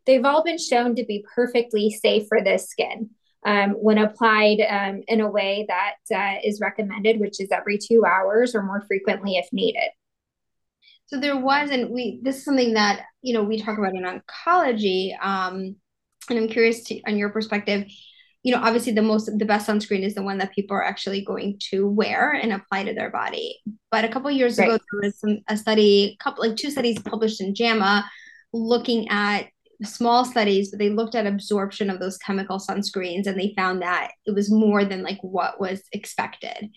They've 0.06 0.26
all 0.26 0.44
been 0.44 0.58
shown 0.58 0.96
to 0.96 1.06
be 1.06 1.26
perfectly 1.36 1.90
safe 1.90 2.28
for 2.28 2.42
the 2.42 2.58
skin 2.58 3.12
um, 3.46 3.72
when 3.72 3.98
applied 3.98 4.60
um, 4.68 5.04
in 5.08 5.22
a 5.22 5.30
way 5.30 5.66
that 5.68 5.96
uh, 6.14 6.40
is 6.44 6.60
recommended, 6.62 7.20
which 7.20 7.40
is 7.40 7.50
every 7.52 7.78
two 7.78 8.04
hours 8.06 8.56
or 8.56 8.64
more 8.64 8.82
frequently 8.88 9.38
if 9.38 9.48
needed. 9.52 9.90
So 11.10 11.20
there 11.20 11.38
was, 11.38 11.72
and 11.72 11.90
we 11.90 12.20
this 12.22 12.38
is 12.38 12.46
something 12.46 12.76
that 12.76 13.02
you 13.24 13.34
know 13.34 13.44
we 13.44 13.60
talk 13.60 13.80
about 13.80 13.96
in 13.96 14.04
oncology, 14.04 15.12
um, 15.22 15.76
and 16.30 16.38
I'm 16.38 16.48
curious 16.48 16.84
to, 16.86 17.02
on 17.08 17.18
your 17.18 17.30
perspective. 17.30 17.86
You 18.44 18.56
know, 18.56 18.62
obviously 18.62 18.94
the 18.94 19.02
most 19.02 19.26
the 19.26 19.46
best 19.46 19.68
sunscreen 19.68 20.04
is 20.04 20.14
the 20.14 20.22
one 20.22 20.38
that 20.38 20.54
people 20.54 20.78
are 20.78 20.86
actually 20.86 21.26
going 21.26 21.60
to 21.72 21.90
wear 21.90 22.32
and 22.32 22.54
apply 22.54 22.84
to 22.84 22.94
their 22.94 23.10
body. 23.10 23.58
But 23.90 24.06
a 24.06 24.10
couple 24.10 24.30
years 24.30 24.60
right. 24.60 24.68
ago, 24.68 24.78
there 24.78 25.10
was 25.10 25.20
some 25.20 25.40
a 25.48 25.58
study, 25.58 26.16
couple 26.22 26.48
like 26.48 26.58
two 26.58 26.70
studies 26.70 27.02
published 27.02 27.42
in 27.42 27.56
JAMA, 27.56 28.06
looking 28.54 29.10
at 29.10 29.48
small 29.84 30.26
studies, 30.26 30.70
but 30.70 30.80
they 30.80 30.90
looked 30.90 31.16
at 31.16 31.26
absorption 31.26 31.90
of 31.90 32.00
those 32.00 32.18
chemical 32.18 32.60
sunscreens 32.60 33.26
and 33.26 33.40
they 33.40 33.54
found 33.56 33.82
that 33.82 34.12
it 34.26 34.36
was 34.36 34.52
more 34.52 34.86
than 34.86 35.02
like 35.02 35.20
what 35.22 35.60
was 35.60 35.82
expected. 35.92 36.70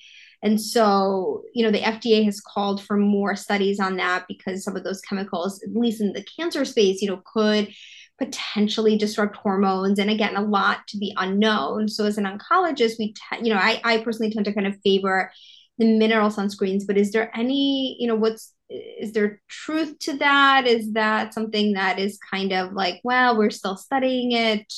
And 0.42 0.60
so, 0.60 1.42
you 1.54 1.64
know, 1.64 1.70
the 1.70 1.80
FDA 1.80 2.24
has 2.24 2.40
called 2.40 2.82
for 2.82 2.96
more 2.96 3.36
studies 3.36 3.78
on 3.78 3.96
that 3.96 4.24
because 4.26 4.64
some 4.64 4.76
of 4.76 4.84
those 4.84 5.00
chemicals, 5.00 5.62
at 5.62 5.74
least 5.74 6.00
in 6.00 6.12
the 6.12 6.24
cancer 6.36 6.64
space, 6.64 7.00
you 7.00 7.08
know, 7.08 7.22
could 7.32 7.72
potentially 8.18 8.96
disrupt 8.96 9.36
hormones 9.36 9.98
and 9.98 10.10
again 10.10 10.36
a 10.36 10.42
lot 10.42 10.86
to 10.88 10.98
be 10.98 11.14
unknown. 11.16 11.88
So 11.88 12.04
as 12.04 12.18
an 12.18 12.24
oncologist 12.24 12.98
we 12.98 13.14
te- 13.14 13.44
you 13.44 13.52
know 13.52 13.58
I, 13.58 13.80
I 13.84 13.98
personally 13.98 14.32
tend 14.32 14.44
to 14.44 14.52
kind 14.52 14.66
of 14.66 14.76
favor 14.84 15.32
the 15.78 15.98
mineral 15.98 16.30
sunscreens 16.30 16.86
but 16.86 16.98
is 16.98 17.10
there 17.10 17.36
any 17.36 17.96
you 17.98 18.06
know 18.06 18.14
what's 18.14 18.52
is 18.68 19.12
there 19.12 19.40
truth 19.48 19.98
to 20.00 20.16
that? 20.18 20.66
Is 20.66 20.92
that 20.92 21.34
something 21.34 21.72
that 21.72 21.98
is 21.98 22.18
kind 22.30 22.52
of 22.52 22.72
like 22.72 23.00
well 23.02 23.36
we're 23.36 23.50
still 23.50 23.76
studying 23.76 24.32
it 24.32 24.72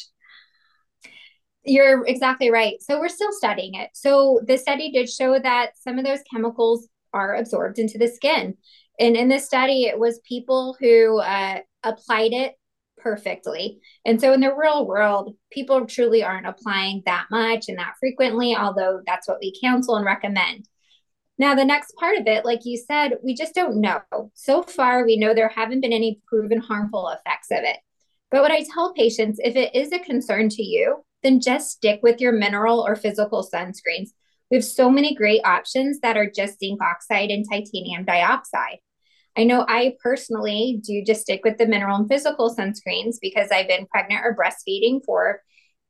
you're 1.65 2.07
exactly 2.07 2.51
right 2.51 2.83
so 2.83 2.99
we're 2.99 3.09
still 3.09 3.33
studying 3.33 3.75
it 3.75 3.91
so 3.95 4.41
the 4.47 4.57
study 4.57 4.91
did 4.91 5.09
show 5.09 5.39
that 5.39 5.71
some 5.79 5.99
of 5.99 6.05
those 6.05 6.21
chemicals 6.31 6.89
are 7.13 7.37
absorbed 7.37 7.79
into 7.79 7.99
the 7.99 8.09
skin 8.09 8.55
and 9.01 9.17
in 9.17 9.29
this 9.29 9.47
study 9.47 9.85
it 9.85 9.99
was 9.99 10.21
people 10.29 10.77
who 10.81 11.19
uh, 11.21 11.59
applied 11.83 12.33
it 12.33 12.55
perfectly. 13.05 13.81
And 14.07 14.19
so 14.19 14.33
in 14.33 14.41
the 14.41 14.57
real 14.57 14.87
world, 14.87 15.37
people 15.53 15.87
truly 15.87 16.25
aren't 16.25 16.47
applying 16.47 17.03
that 17.05 17.27
much 17.31 17.69
and 17.69 17.79
that 17.79 17.95
frequently, 18.01 18.57
although 18.57 19.03
that's 19.07 19.29
what 19.29 19.39
we 19.41 19.55
counsel 19.63 19.97
and 19.97 20.07
recommend. 20.07 20.67
Now, 21.37 21.55
the 21.55 21.65
next 21.65 21.95
part 21.97 22.17
of 22.17 22.27
it, 22.27 22.45
like 22.45 22.61
you 22.65 22.79
said, 22.79 23.19
we 23.23 23.35
just 23.35 23.55
don't 23.55 23.81
know. 23.81 24.01
So 24.35 24.63
far, 24.63 25.05
we 25.05 25.19
know 25.19 25.35
there 25.35 25.49
haven't 25.49 25.83
been 25.83 25.93
any 25.93 26.21
proven 26.27 26.59
harmful 26.59 27.09
effects 27.09 27.49
of 27.51 27.59
it. 27.59 27.77
But 28.31 28.41
what 28.41 28.53
I 28.53 28.65
tell 28.73 28.95
patients, 28.95 29.39
if 29.43 29.55
it 29.55 29.75
is 29.75 29.93
a 29.93 29.99
concern 29.99 30.49
to 30.49 30.63
you, 30.63 31.05
then 31.25 31.41
just 31.41 31.71
stick 31.71 32.01
with 32.03 32.21
your 32.21 32.33
mineral 32.33 32.81
or 32.81 32.95
physical 32.95 33.49
sunscreens. 33.53 34.11
We 34.51 34.59
have 34.59 34.65
so 34.65 34.89
many 34.89 35.15
great 35.15 35.41
options 35.45 35.99
that 36.01 36.17
are 36.17 36.31
just 36.31 36.61
zinc 36.61 36.81
oxide 36.81 37.31
and 37.31 37.45
titanium 37.51 38.05
dioxide. 38.05 38.79
I 39.37 39.45
know 39.45 39.65
I 39.69 39.97
personally 40.01 40.81
do 40.85 41.03
just 41.05 41.23
stick 41.23 41.41
with 41.43 41.59
the 41.59 41.67
mineral 41.67 41.97
and 41.97 42.09
physical 42.09 42.55
sunscreens 42.55 43.17
because 43.21 43.51
I've 43.51 43.67
been 43.67 43.87
pregnant 43.87 44.25
or 44.25 44.37
breastfeeding 44.37 45.01
for 45.05 45.41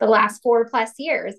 the 0.01 0.07
last 0.07 0.43
four 0.43 0.67
plus 0.69 0.93
years. 0.99 1.35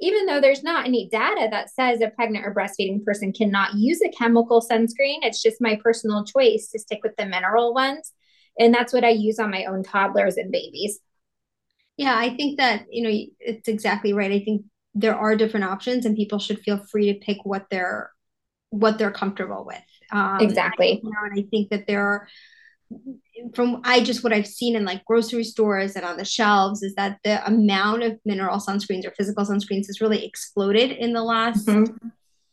Even 0.00 0.24
though 0.24 0.40
there's 0.40 0.62
not 0.62 0.86
any 0.86 1.08
data 1.10 1.48
that 1.50 1.68
says 1.68 2.00
a 2.00 2.08
pregnant 2.08 2.46
or 2.46 2.54
breastfeeding 2.54 3.04
person 3.04 3.34
cannot 3.34 3.74
use 3.74 4.00
a 4.00 4.08
chemical 4.08 4.62
sunscreen, 4.62 5.18
it's 5.22 5.42
just 5.42 5.60
my 5.60 5.78
personal 5.84 6.24
choice 6.24 6.68
to 6.68 6.78
stick 6.78 7.00
with 7.02 7.14
the 7.18 7.26
mineral 7.26 7.74
ones. 7.74 8.12
And 8.58 8.72
that's 8.72 8.94
what 8.94 9.04
I 9.04 9.10
use 9.10 9.38
on 9.38 9.50
my 9.50 9.66
own 9.66 9.82
toddlers 9.82 10.38
and 10.38 10.50
babies. 10.50 11.00
Yeah, 12.00 12.16
I 12.16 12.34
think 12.34 12.56
that, 12.56 12.86
you 12.88 13.02
know, 13.02 13.26
it's 13.40 13.68
exactly 13.68 14.14
right. 14.14 14.32
I 14.32 14.40
think 14.42 14.64
there 14.94 15.14
are 15.14 15.36
different 15.36 15.66
options 15.66 16.06
and 16.06 16.16
people 16.16 16.38
should 16.38 16.58
feel 16.60 16.78
free 16.78 17.12
to 17.12 17.20
pick 17.20 17.44
what 17.44 17.66
they're 17.70 18.10
what 18.70 18.96
they're 18.96 19.10
comfortable 19.10 19.66
with. 19.66 19.82
Um, 20.10 20.40
exactly. 20.40 20.98
You 21.04 21.10
know, 21.10 21.18
and 21.24 21.38
I 21.38 21.46
think 21.50 21.68
that 21.68 21.86
there 21.86 22.02
are 22.02 22.28
from 23.54 23.82
I 23.84 24.02
just 24.02 24.24
what 24.24 24.32
I've 24.32 24.46
seen 24.46 24.76
in 24.76 24.86
like 24.86 25.04
grocery 25.04 25.44
stores 25.44 25.94
and 25.94 26.06
on 26.06 26.16
the 26.16 26.24
shelves 26.24 26.82
is 26.82 26.94
that 26.94 27.18
the 27.22 27.46
amount 27.46 28.02
of 28.02 28.18
mineral 28.24 28.60
sunscreens 28.60 29.06
or 29.06 29.10
physical 29.10 29.44
sunscreens 29.44 29.88
has 29.88 30.00
really 30.00 30.24
exploded 30.24 30.92
in 30.92 31.12
the 31.12 31.22
last 31.22 31.66
mm-hmm. 31.66 32.08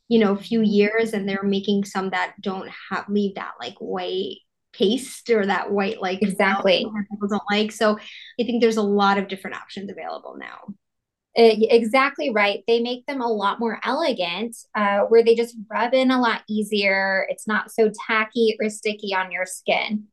you 0.10 0.20
know 0.20 0.36
few 0.36 0.62
years 0.62 1.14
and 1.14 1.28
they're 1.28 1.42
making 1.42 1.86
some 1.86 2.10
that 2.10 2.34
don't 2.42 2.70
have 2.90 3.08
leave 3.08 3.36
that 3.36 3.54
like 3.62 3.76
white 3.80 4.40
paste 4.78 5.30
or 5.30 5.46
that 5.46 5.72
white 5.72 6.02
like 6.02 6.22
exactly 6.22 6.86
people 7.12 7.28
don't 7.28 7.44
like 7.50 7.72
so 7.72 7.98
I 8.40 8.44
think 8.44 8.62
there's 8.62 8.78
a 8.78 8.82
lot 8.82 9.18
of 9.18 9.28
different 9.28 9.58
options 9.58 9.90
available 9.90 10.38
now 10.38 10.74
exactly 11.38 12.32
right. 12.32 12.64
They 12.68 12.82
make 12.82 13.06
them 13.06 13.22
a 13.22 13.32
lot 13.32 13.60
more 13.60 13.80
elegant, 13.84 14.58
uh, 14.76 15.02
where 15.02 15.24
they 15.24 15.36
just 15.36 15.56
rub 15.70 15.94
in 15.94 16.10
a 16.10 16.20
lot 16.20 16.42
easier. 16.50 17.28
It's 17.30 17.48
not 17.48 17.72
so 17.72 17.92
tacky 18.08 18.58
or 18.60 18.70
sticky 18.70 19.14
on 19.14 19.32
your 19.32 19.46
skin. 19.46 20.06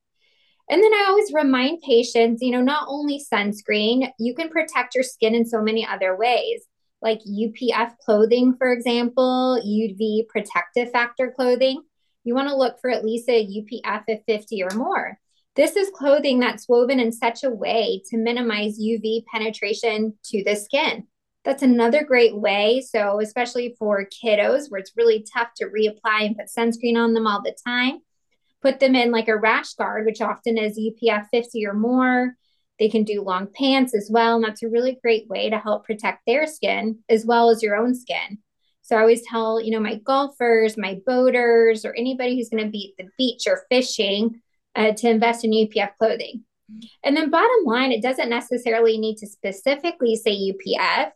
And 0.68 0.82
then 0.82 0.92
I 0.94 1.06
always 1.08 1.32
remind 1.32 1.82
patients, 1.82 2.42
you 2.42 2.50
know, 2.50 2.62
not 2.62 2.86
only 2.88 3.22
sunscreen, 3.32 4.10
you 4.18 4.34
can 4.34 4.48
protect 4.48 4.94
your 4.94 5.04
skin 5.04 5.34
in 5.34 5.44
so 5.44 5.62
many 5.62 5.86
other 5.86 6.16
ways, 6.16 6.62
like 7.02 7.20
UPF 7.20 7.98
clothing, 7.98 8.54
for 8.56 8.72
example, 8.72 9.60
UV 9.64 10.26
protective 10.28 10.90
factor 10.90 11.32
clothing. 11.34 11.82
You 12.24 12.34
want 12.34 12.48
to 12.48 12.56
look 12.56 12.80
for 12.80 12.90
at 12.90 13.04
least 13.04 13.28
a 13.28 13.46
UPF 13.46 14.04
of 14.08 14.24
50 14.26 14.62
or 14.62 14.76
more. 14.76 15.18
This 15.56 15.76
is 15.76 15.90
clothing 15.94 16.40
that's 16.40 16.68
woven 16.68 16.98
in 16.98 17.12
such 17.12 17.44
a 17.44 17.50
way 17.50 18.02
to 18.10 18.16
minimize 18.16 18.80
UV 18.80 19.24
penetration 19.26 20.14
to 20.24 20.42
the 20.42 20.56
skin 20.56 21.06
that's 21.44 21.62
another 21.62 22.02
great 22.04 22.36
way. 22.36 22.80
So, 22.80 23.20
especially 23.20 23.76
for 23.78 24.06
kiddos 24.06 24.70
where 24.70 24.80
it's 24.80 24.96
really 24.96 25.24
tough 25.32 25.48
to 25.56 25.66
reapply 25.66 26.26
and 26.26 26.36
put 26.36 26.46
sunscreen 26.46 26.96
on 26.96 27.12
them 27.12 27.26
all 27.26 27.42
the 27.42 27.54
time, 27.66 28.00
put 28.62 28.80
them 28.80 28.94
in 28.94 29.12
like 29.12 29.28
a 29.28 29.36
rash 29.36 29.74
guard, 29.74 30.06
which 30.06 30.22
often 30.22 30.56
is 30.56 30.78
UPF 30.78 31.26
50 31.30 31.66
or 31.66 31.74
more. 31.74 32.36
They 32.78 32.88
can 32.88 33.04
do 33.04 33.22
long 33.22 33.48
pants 33.54 33.94
as 33.94 34.08
well. 34.10 34.36
And 34.36 34.44
that's 34.44 34.62
a 34.62 34.68
really 34.68 34.98
great 35.00 35.28
way 35.28 35.50
to 35.50 35.58
help 35.58 35.84
protect 35.84 36.22
their 36.26 36.46
skin 36.46 37.00
as 37.08 37.24
well 37.24 37.50
as 37.50 37.62
your 37.62 37.76
own 37.76 37.94
skin. 37.94 38.38
So 38.84 38.96
I 38.96 39.00
always 39.00 39.22
tell, 39.26 39.60
you 39.60 39.72
know, 39.72 39.80
my 39.80 39.96
golfers, 39.96 40.76
my 40.76 41.00
boaters, 41.04 41.84
or 41.84 41.94
anybody 41.94 42.36
who's 42.36 42.48
going 42.48 42.64
to 42.64 42.70
be 42.70 42.94
at 42.96 43.04
the 43.04 43.10
beach 43.18 43.44
or 43.46 43.64
fishing 43.70 44.40
uh, 44.76 44.92
to 44.92 45.10
invest 45.10 45.44
in 45.44 45.50
UPF 45.50 45.90
clothing. 45.98 46.44
And 47.02 47.16
then 47.16 47.30
bottom 47.30 47.64
line, 47.64 47.92
it 47.92 48.02
doesn't 48.02 48.30
necessarily 48.30 48.98
need 48.98 49.16
to 49.18 49.26
specifically 49.26 50.16
say 50.16 50.52
UPF 50.52 51.10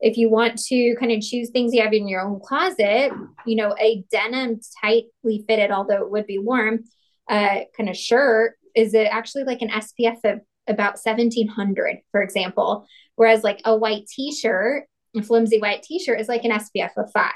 if 0.00 0.18
you 0.18 0.28
want 0.28 0.58
to 0.64 0.94
kind 1.00 1.12
of 1.12 1.22
choose 1.22 1.50
things 1.50 1.72
you 1.72 1.82
have 1.82 1.92
in 1.92 2.08
your 2.08 2.20
own 2.20 2.40
closet, 2.40 3.10
you 3.46 3.56
know, 3.56 3.74
a 3.80 4.04
denim 4.10 4.60
tightly 4.82 5.44
fitted, 5.48 5.70
although 5.70 6.02
it 6.02 6.10
would 6.10 6.26
be 6.26 6.38
warm, 6.38 6.84
uh, 7.28 7.60
kind 7.76 7.88
of 7.88 7.96
shirt 7.96 8.54
is 8.74 8.92
it 8.94 9.06
actually 9.10 9.44
like 9.44 9.62
an 9.62 9.70
SPF 9.70 10.18
of 10.24 10.40
about 10.66 10.98
1700, 11.02 11.98
for 12.10 12.22
example. 12.22 12.86
Whereas 13.16 13.44
like 13.44 13.60
a 13.64 13.76
white 13.76 14.06
t-shirt, 14.08 14.82
a 14.82 14.86
flimsy 15.22 15.58
white 15.58 15.82
t-shirt 15.82 16.20
is 16.20 16.28
like 16.28 16.44
an 16.44 16.50
SPF 16.50 16.90
of 16.96 17.10
five. 17.12 17.32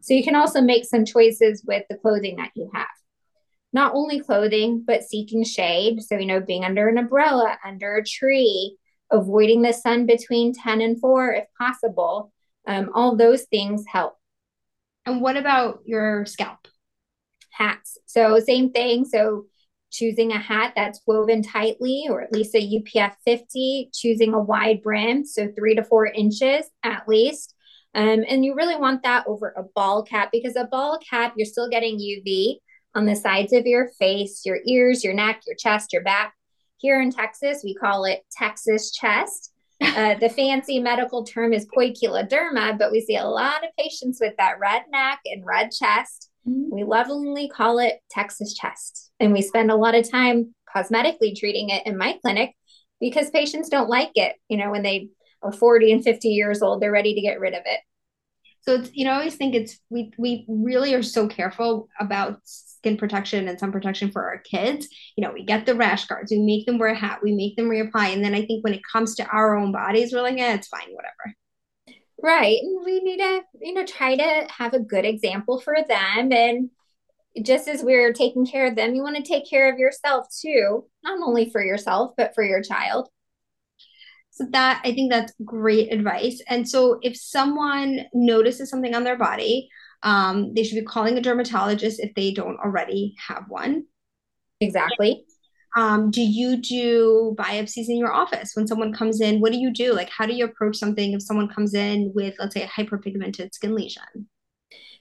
So 0.00 0.14
you 0.14 0.22
can 0.22 0.34
also 0.34 0.60
make 0.60 0.84
some 0.84 1.04
choices 1.04 1.64
with 1.66 1.84
the 1.88 1.96
clothing 1.96 2.36
that 2.36 2.50
you 2.54 2.70
have. 2.74 2.86
Not 3.72 3.94
only 3.94 4.20
clothing, 4.20 4.84
but 4.86 5.02
seeking 5.02 5.44
shade. 5.44 6.02
So, 6.02 6.16
you 6.16 6.26
know, 6.26 6.40
being 6.40 6.64
under 6.64 6.88
an 6.88 6.98
umbrella, 6.98 7.58
under 7.64 7.96
a 7.96 8.04
tree, 8.04 8.76
avoiding 9.10 9.62
the 9.62 9.72
sun 9.72 10.06
between 10.06 10.52
10 10.52 10.80
and 10.80 11.00
4 11.00 11.32
if 11.32 11.44
possible. 11.58 12.32
Um, 12.66 12.90
all 12.94 13.16
those 13.16 13.44
things 13.44 13.84
help. 13.90 14.16
And 15.06 15.20
what 15.20 15.36
about 15.36 15.80
your 15.84 16.24
scalp? 16.26 16.68
Hats. 17.50 17.98
So, 18.06 18.38
same 18.40 18.72
thing. 18.72 19.04
So, 19.04 19.46
choosing 19.94 20.32
a 20.32 20.38
hat 20.38 20.72
that's 20.74 21.00
woven 21.06 21.42
tightly 21.42 22.06
or 22.10 22.20
at 22.20 22.32
least 22.32 22.54
a 22.54 22.58
UPF 22.58 23.14
50, 23.24 23.90
choosing 23.94 24.34
a 24.34 24.40
wide 24.40 24.82
brim, 24.82 25.24
so 25.24 25.48
three 25.56 25.74
to 25.76 25.84
four 25.84 26.06
inches 26.06 26.66
at 26.82 27.08
least. 27.08 27.54
Um, 27.94 28.24
and 28.28 28.44
you 28.44 28.56
really 28.56 28.76
want 28.76 29.04
that 29.04 29.24
over 29.28 29.54
a 29.56 29.62
ball 29.62 30.02
cap 30.02 30.30
because 30.32 30.56
a 30.56 30.64
ball 30.64 30.98
cap, 30.98 31.34
you're 31.36 31.46
still 31.46 31.68
getting 31.68 31.98
UV 31.98 32.56
on 32.94 33.06
the 33.06 33.14
sides 33.14 33.52
of 33.52 33.66
your 33.66 33.88
face, 33.98 34.42
your 34.44 34.58
ears, 34.66 35.04
your 35.04 35.14
neck, 35.14 35.42
your 35.46 35.56
chest, 35.56 35.92
your 35.92 36.02
back. 36.02 36.34
Here 36.78 37.00
in 37.00 37.12
Texas, 37.12 37.62
we 37.64 37.74
call 37.74 38.04
it 38.04 38.24
Texas 38.36 38.92
chest. 38.92 39.50
Uh, 39.84 40.14
the 40.14 40.30
fancy 40.30 40.78
medical 40.80 41.24
term 41.24 41.52
is 41.52 41.66
poikiloderma, 41.66 42.78
but 42.78 42.90
we 42.90 43.00
see 43.00 43.16
a 43.16 43.24
lot 43.24 43.62
of 43.62 43.70
patients 43.78 44.18
with 44.20 44.32
that 44.38 44.58
red 44.58 44.82
neck 44.90 45.18
and 45.26 45.44
red 45.44 45.70
chest. 45.70 46.30
Mm-hmm. 46.48 46.74
We 46.74 46.84
lovingly 46.84 47.48
call 47.48 47.78
it 47.78 48.00
Texas 48.10 48.54
chest. 48.54 49.10
And 49.20 49.32
we 49.32 49.42
spend 49.42 49.70
a 49.70 49.76
lot 49.76 49.94
of 49.94 50.10
time 50.10 50.54
cosmetically 50.74 51.38
treating 51.38 51.70
it 51.70 51.86
in 51.86 51.96
my 51.96 52.18
clinic 52.20 52.54
because 53.00 53.30
patients 53.30 53.68
don't 53.68 53.88
like 53.88 54.12
it. 54.14 54.36
You 54.48 54.58
know, 54.58 54.70
when 54.70 54.82
they 54.82 55.08
are 55.42 55.52
40 55.52 55.92
and 55.92 56.04
50 56.04 56.28
years 56.28 56.62
old, 56.62 56.80
they're 56.80 56.90
ready 56.92 57.14
to 57.14 57.20
get 57.20 57.40
rid 57.40 57.54
of 57.54 57.62
it. 57.64 57.80
So 58.62 58.76
it's, 58.76 58.90
you 58.94 59.04
know, 59.04 59.12
I 59.12 59.16
always 59.16 59.36
think 59.36 59.54
it's, 59.54 59.78
we, 59.90 60.10
we 60.16 60.46
really 60.48 60.94
are 60.94 61.02
so 61.02 61.28
careful 61.28 61.88
about 62.00 62.40
skin 62.44 62.96
protection 62.96 63.46
and 63.46 63.58
sun 63.58 63.72
protection 63.72 64.10
for 64.10 64.24
our 64.24 64.38
kids. 64.38 64.88
You 65.16 65.22
know, 65.22 65.32
we 65.32 65.44
get 65.44 65.66
the 65.66 65.74
rash 65.74 66.06
guards, 66.06 66.30
we 66.30 66.38
make 66.38 66.64
them 66.64 66.78
wear 66.78 66.90
a 66.90 66.94
hat, 66.94 67.20
we 67.22 67.32
make 67.32 67.56
them 67.56 67.68
reapply. 67.68 68.14
And 68.14 68.24
then 68.24 68.34
I 68.34 68.46
think 68.46 68.64
when 68.64 68.74
it 68.74 68.80
comes 68.90 69.14
to 69.16 69.26
our 69.26 69.56
own 69.56 69.70
bodies, 69.70 70.12
we're 70.12 70.22
like, 70.22 70.38
yeah, 70.38 70.54
it's 70.54 70.68
fine, 70.68 70.88
whatever. 70.92 71.36
Right. 72.24 72.56
And 72.62 72.82
we 72.86 73.00
need 73.00 73.18
to, 73.18 73.42
you 73.60 73.74
know, 73.74 73.84
try 73.84 74.16
to 74.16 74.46
have 74.50 74.72
a 74.72 74.80
good 74.80 75.04
example 75.04 75.60
for 75.60 75.76
them. 75.86 76.32
And 76.32 76.70
just 77.42 77.68
as 77.68 77.82
we're 77.82 78.14
taking 78.14 78.46
care 78.46 78.66
of 78.66 78.76
them, 78.76 78.94
you 78.94 79.02
want 79.02 79.16
to 79.16 79.22
take 79.22 79.48
care 79.48 79.70
of 79.70 79.78
yourself 79.78 80.26
too, 80.40 80.86
not 81.02 81.18
only 81.22 81.50
for 81.50 81.62
yourself, 81.62 82.14
but 82.16 82.34
for 82.34 82.42
your 82.42 82.62
child. 82.62 83.10
So 84.30 84.46
that 84.52 84.80
I 84.84 84.92
think 84.94 85.12
that's 85.12 85.34
great 85.44 85.92
advice. 85.92 86.40
And 86.48 86.66
so 86.66 86.98
if 87.02 87.14
someone 87.14 88.06
notices 88.14 88.70
something 88.70 88.94
on 88.94 89.04
their 89.04 89.18
body, 89.18 89.68
um, 90.02 90.54
they 90.54 90.64
should 90.64 90.76
be 90.76 90.82
calling 90.82 91.18
a 91.18 91.20
dermatologist 91.20 92.00
if 92.00 92.14
they 92.14 92.32
don't 92.32 92.58
already 92.58 93.16
have 93.28 93.44
one. 93.48 93.84
Exactly. 94.60 95.26
Um, 95.76 96.10
do 96.10 96.22
you 96.22 96.56
do 96.56 97.34
biopsies 97.36 97.88
in 97.88 97.96
your 97.96 98.12
office 98.12 98.52
when 98.54 98.66
someone 98.66 98.92
comes 98.92 99.20
in? 99.20 99.40
What 99.40 99.52
do 99.52 99.58
you 99.58 99.72
do? 99.72 99.92
Like, 99.92 100.08
how 100.08 100.24
do 100.24 100.34
you 100.34 100.44
approach 100.44 100.76
something 100.76 101.12
if 101.12 101.22
someone 101.22 101.48
comes 101.48 101.74
in 101.74 102.12
with, 102.14 102.34
let's 102.38 102.54
say, 102.54 102.62
a 102.62 102.68
hyperpigmented 102.68 103.52
skin 103.52 103.74
lesion? 103.74 104.28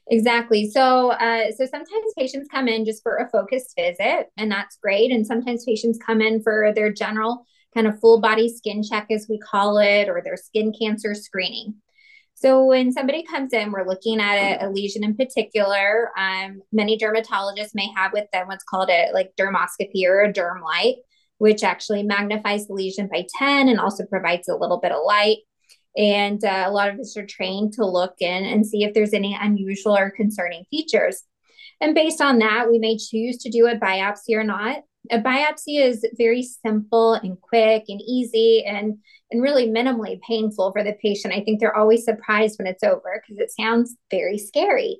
Exactly. 0.10 0.70
So, 0.70 1.12
uh, 1.12 1.52
so 1.56 1.66
sometimes 1.66 2.14
patients 2.18 2.48
come 2.52 2.68
in 2.68 2.86
just 2.86 3.04
for 3.04 3.18
a 3.18 3.30
focused 3.30 3.74
visit, 3.78 4.32
and 4.36 4.52
that's 4.52 4.78
great. 4.78 5.12
And 5.12 5.26
sometimes 5.26 5.64
patients 5.64 6.00
come 6.06 6.22
in 6.22 6.42
for 6.42 6.74
their 6.74 6.92
general 6.92 7.46
kind 7.74 7.88
of 7.88 8.00
full 8.00 8.20
body 8.20 8.50
skin 8.50 8.84
check, 8.84 9.08
as 9.12 9.28
we 9.30 9.40
call 9.40 9.78
it, 9.78 10.10
or 10.10 10.22
their 10.22 10.38
skin 10.38 10.74
cancer 10.78 11.16
screening. 11.16 11.76
So 12.44 12.66
when 12.66 12.92
somebody 12.92 13.24
comes 13.24 13.54
in, 13.54 13.72
we're 13.72 13.88
looking 13.88 14.20
at 14.20 14.36
a, 14.36 14.66
a 14.66 14.70
lesion 14.70 15.02
in 15.02 15.16
particular. 15.16 16.12
Um, 16.18 16.62
many 16.74 16.98
dermatologists 16.98 17.74
may 17.74 17.90
have 17.96 18.12
with 18.12 18.30
them 18.34 18.48
what's 18.48 18.66
called 18.66 18.90
a 18.90 19.12
like 19.14 19.32
dermoscopy 19.40 20.06
or 20.06 20.24
a 20.24 20.34
derm 20.34 20.62
light, 20.62 20.98
which 21.38 21.64
actually 21.64 22.04
magnifies 22.04 22.68
the 22.68 22.74
lesion 22.74 23.08
by 23.10 23.26
10 23.40 23.70
and 23.70 23.80
also 23.80 24.06
provides 24.06 24.50
a 24.50 24.58
little 24.58 24.82
bit 24.82 24.92
of 24.92 25.06
light. 25.06 25.38
And 25.96 26.44
uh, 26.44 26.66
a 26.68 26.72
lot 26.72 26.90
of 26.90 27.00
us 27.00 27.16
are 27.16 27.26
trained 27.26 27.72
to 27.74 27.86
look 27.86 28.16
in 28.20 28.44
and 28.44 28.68
see 28.68 28.84
if 28.84 28.94
there's 28.94 29.14
any 29.14 29.38
unusual 29.40 29.96
or 29.96 30.12
concerning 30.12 30.66
features. 30.70 31.24
And 31.80 31.96
based 31.96 32.20
on 32.20 32.40
that, 32.40 32.70
we 32.70 32.78
may 32.78 32.98
choose 32.98 33.38
to 33.38 33.50
do 33.52 33.68
a 33.68 33.78
biopsy 33.78 34.36
or 34.36 34.44
not. 34.44 34.82
A 35.12 35.20
biopsy 35.20 35.80
is 35.80 36.06
very 36.18 36.44
simple 36.44 37.14
and 37.14 37.40
quick 37.42 37.86
and 37.90 38.02
easy 38.02 38.64
and, 38.66 38.98
and 39.32 39.42
really 39.42 39.68
minimally 39.68 40.22
painful 40.22 40.72
for 40.72 40.84
the 40.84 40.94
patient. 41.02 41.34
I 41.34 41.42
think 41.42 41.60
they're 41.60 41.76
always 41.76 42.06
surprised 42.06 42.58
when 42.58 42.68
it's 42.68 42.84
over 42.84 43.22
because 43.22 43.42
it 43.42 43.52
sounds 43.52 43.96
very 44.10 44.38
scary. 44.38 45.00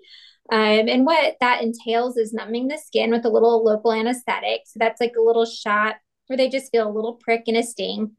Um, 0.52 0.90
and 0.90 1.06
what 1.06 1.38
that 1.40 1.62
entails 1.64 2.18
is 2.18 2.34
numbing 2.34 2.68
the 2.68 2.78
skin 2.78 3.12
with 3.12 3.26
a 3.26 3.30
little 3.30 3.64
local 3.64 3.94
anesthetic. 3.94 4.62
So 4.66 4.78
that's 4.78 5.00
like 5.00 5.14
a 5.18 5.22
little 5.24 5.46
shot 5.46 5.96
where 6.28 6.38
they 6.38 6.50
just 6.50 6.72
feel 6.72 6.88
a 6.88 6.92
little 6.92 7.14
prick 7.14 7.44
and 7.48 7.58
a 7.58 7.64
sting. 7.64 8.12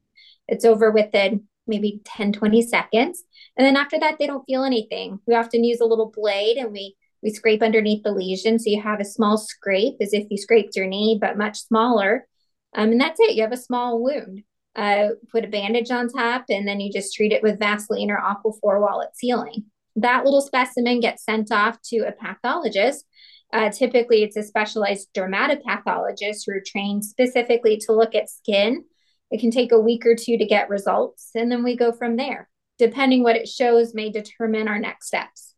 It's 0.48 0.64
over 0.64 0.90
within 0.90 1.44
maybe 1.66 2.00
10, 2.04 2.32
20 2.32 2.62
seconds. 2.62 3.22
And 3.56 3.66
then 3.66 3.76
after 3.76 3.98
that, 3.98 4.18
they 4.18 4.26
don't 4.26 4.44
feel 4.46 4.64
anything. 4.64 5.20
We 5.26 5.34
often 5.34 5.64
use 5.64 5.80
a 5.80 5.86
little 5.86 6.10
blade 6.14 6.56
and 6.56 6.72
we 6.72 6.96
we 7.24 7.30
scrape 7.30 7.62
underneath 7.62 8.02
the 8.04 8.12
lesion. 8.12 8.58
So 8.58 8.70
you 8.70 8.82
have 8.82 9.00
a 9.00 9.04
small 9.04 9.38
scrape 9.38 9.96
as 10.00 10.12
if 10.12 10.26
you 10.30 10.36
scraped 10.36 10.76
your 10.76 10.86
knee, 10.86 11.18
but 11.18 11.38
much 11.38 11.58
smaller. 11.58 12.28
Um, 12.76 12.92
and 12.92 13.00
that's 13.00 13.18
it. 13.18 13.34
You 13.34 13.42
have 13.42 13.52
a 13.52 13.56
small 13.56 14.02
wound. 14.02 14.42
Uh, 14.76 15.10
put 15.32 15.44
a 15.44 15.48
bandage 15.48 15.90
on 15.90 16.08
top, 16.08 16.44
and 16.48 16.66
then 16.66 16.80
you 16.80 16.92
just 16.92 17.14
treat 17.14 17.32
it 17.32 17.42
with 17.42 17.60
Vaseline 17.60 18.10
or 18.10 18.20
Aquaphor 18.20 18.80
while 18.80 19.00
it's 19.00 19.20
healing. 19.20 19.64
That 19.96 20.24
little 20.24 20.40
specimen 20.40 21.00
gets 21.00 21.24
sent 21.24 21.50
off 21.52 21.78
to 21.90 21.98
a 22.00 22.12
pathologist. 22.12 23.06
Uh, 23.52 23.70
typically, 23.70 24.24
it's 24.24 24.36
a 24.36 24.42
specialized 24.42 25.08
dermatopathologist 25.14 26.42
who 26.44 26.54
are 26.54 26.62
trained 26.66 27.04
specifically 27.04 27.76
to 27.86 27.92
look 27.92 28.16
at 28.16 28.28
skin. 28.28 28.84
It 29.30 29.40
can 29.40 29.52
take 29.52 29.70
a 29.70 29.78
week 29.78 30.04
or 30.04 30.16
two 30.16 30.36
to 30.36 30.44
get 30.44 30.68
results, 30.68 31.30
and 31.36 31.50
then 31.50 31.62
we 31.62 31.76
go 31.76 31.92
from 31.92 32.16
there. 32.16 32.48
Depending 32.76 33.22
what 33.22 33.36
it 33.36 33.48
shows, 33.48 33.94
may 33.94 34.10
determine 34.10 34.66
our 34.66 34.80
next 34.80 35.06
steps. 35.06 35.53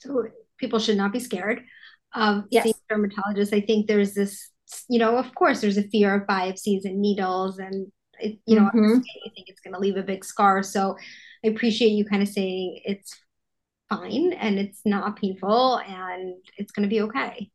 So 0.00 0.26
people 0.58 0.78
should 0.78 0.96
not 0.96 1.12
be 1.12 1.20
scared 1.20 1.62
of 2.14 2.44
yes. 2.50 2.64
seeing 2.64 2.74
dermatologists. 2.90 3.54
I 3.54 3.60
think 3.60 3.86
there's 3.86 4.14
this, 4.14 4.50
you 4.88 4.98
know, 4.98 5.16
of 5.16 5.34
course, 5.34 5.60
there's 5.60 5.78
a 5.78 5.88
fear 5.88 6.14
of 6.14 6.26
biopsies 6.26 6.84
and 6.84 7.00
needles, 7.00 7.58
and 7.58 7.90
it, 8.18 8.38
you 8.46 8.56
know, 8.56 8.66
mm-hmm. 8.66 8.94
you 8.94 9.30
think 9.34 9.48
it's 9.48 9.60
going 9.60 9.74
to 9.74 9.80
leave 9.80 9.96
a 9.96 10.02
big 10.02 10.24
scar. 10.24 10.62
So 10.62 10.96
I 11.44 11.48
appreciate 11.48 11.90
you 11.90 12.04
kind 12.04 12.22
of 12.22 12.28
saying 12.28 12.80
it's 12.84 13.14
fine 13.88 14.32
and 14.32 14.58
it's 14.58 14.80
not 14.84 15.16
painful 15.16 15.78
and 15.78 16.34
it's 16.56 16.72
going 16.72 16.88
to 16.88 16.94
be 16.94 17.02
okay. 17.02 17.50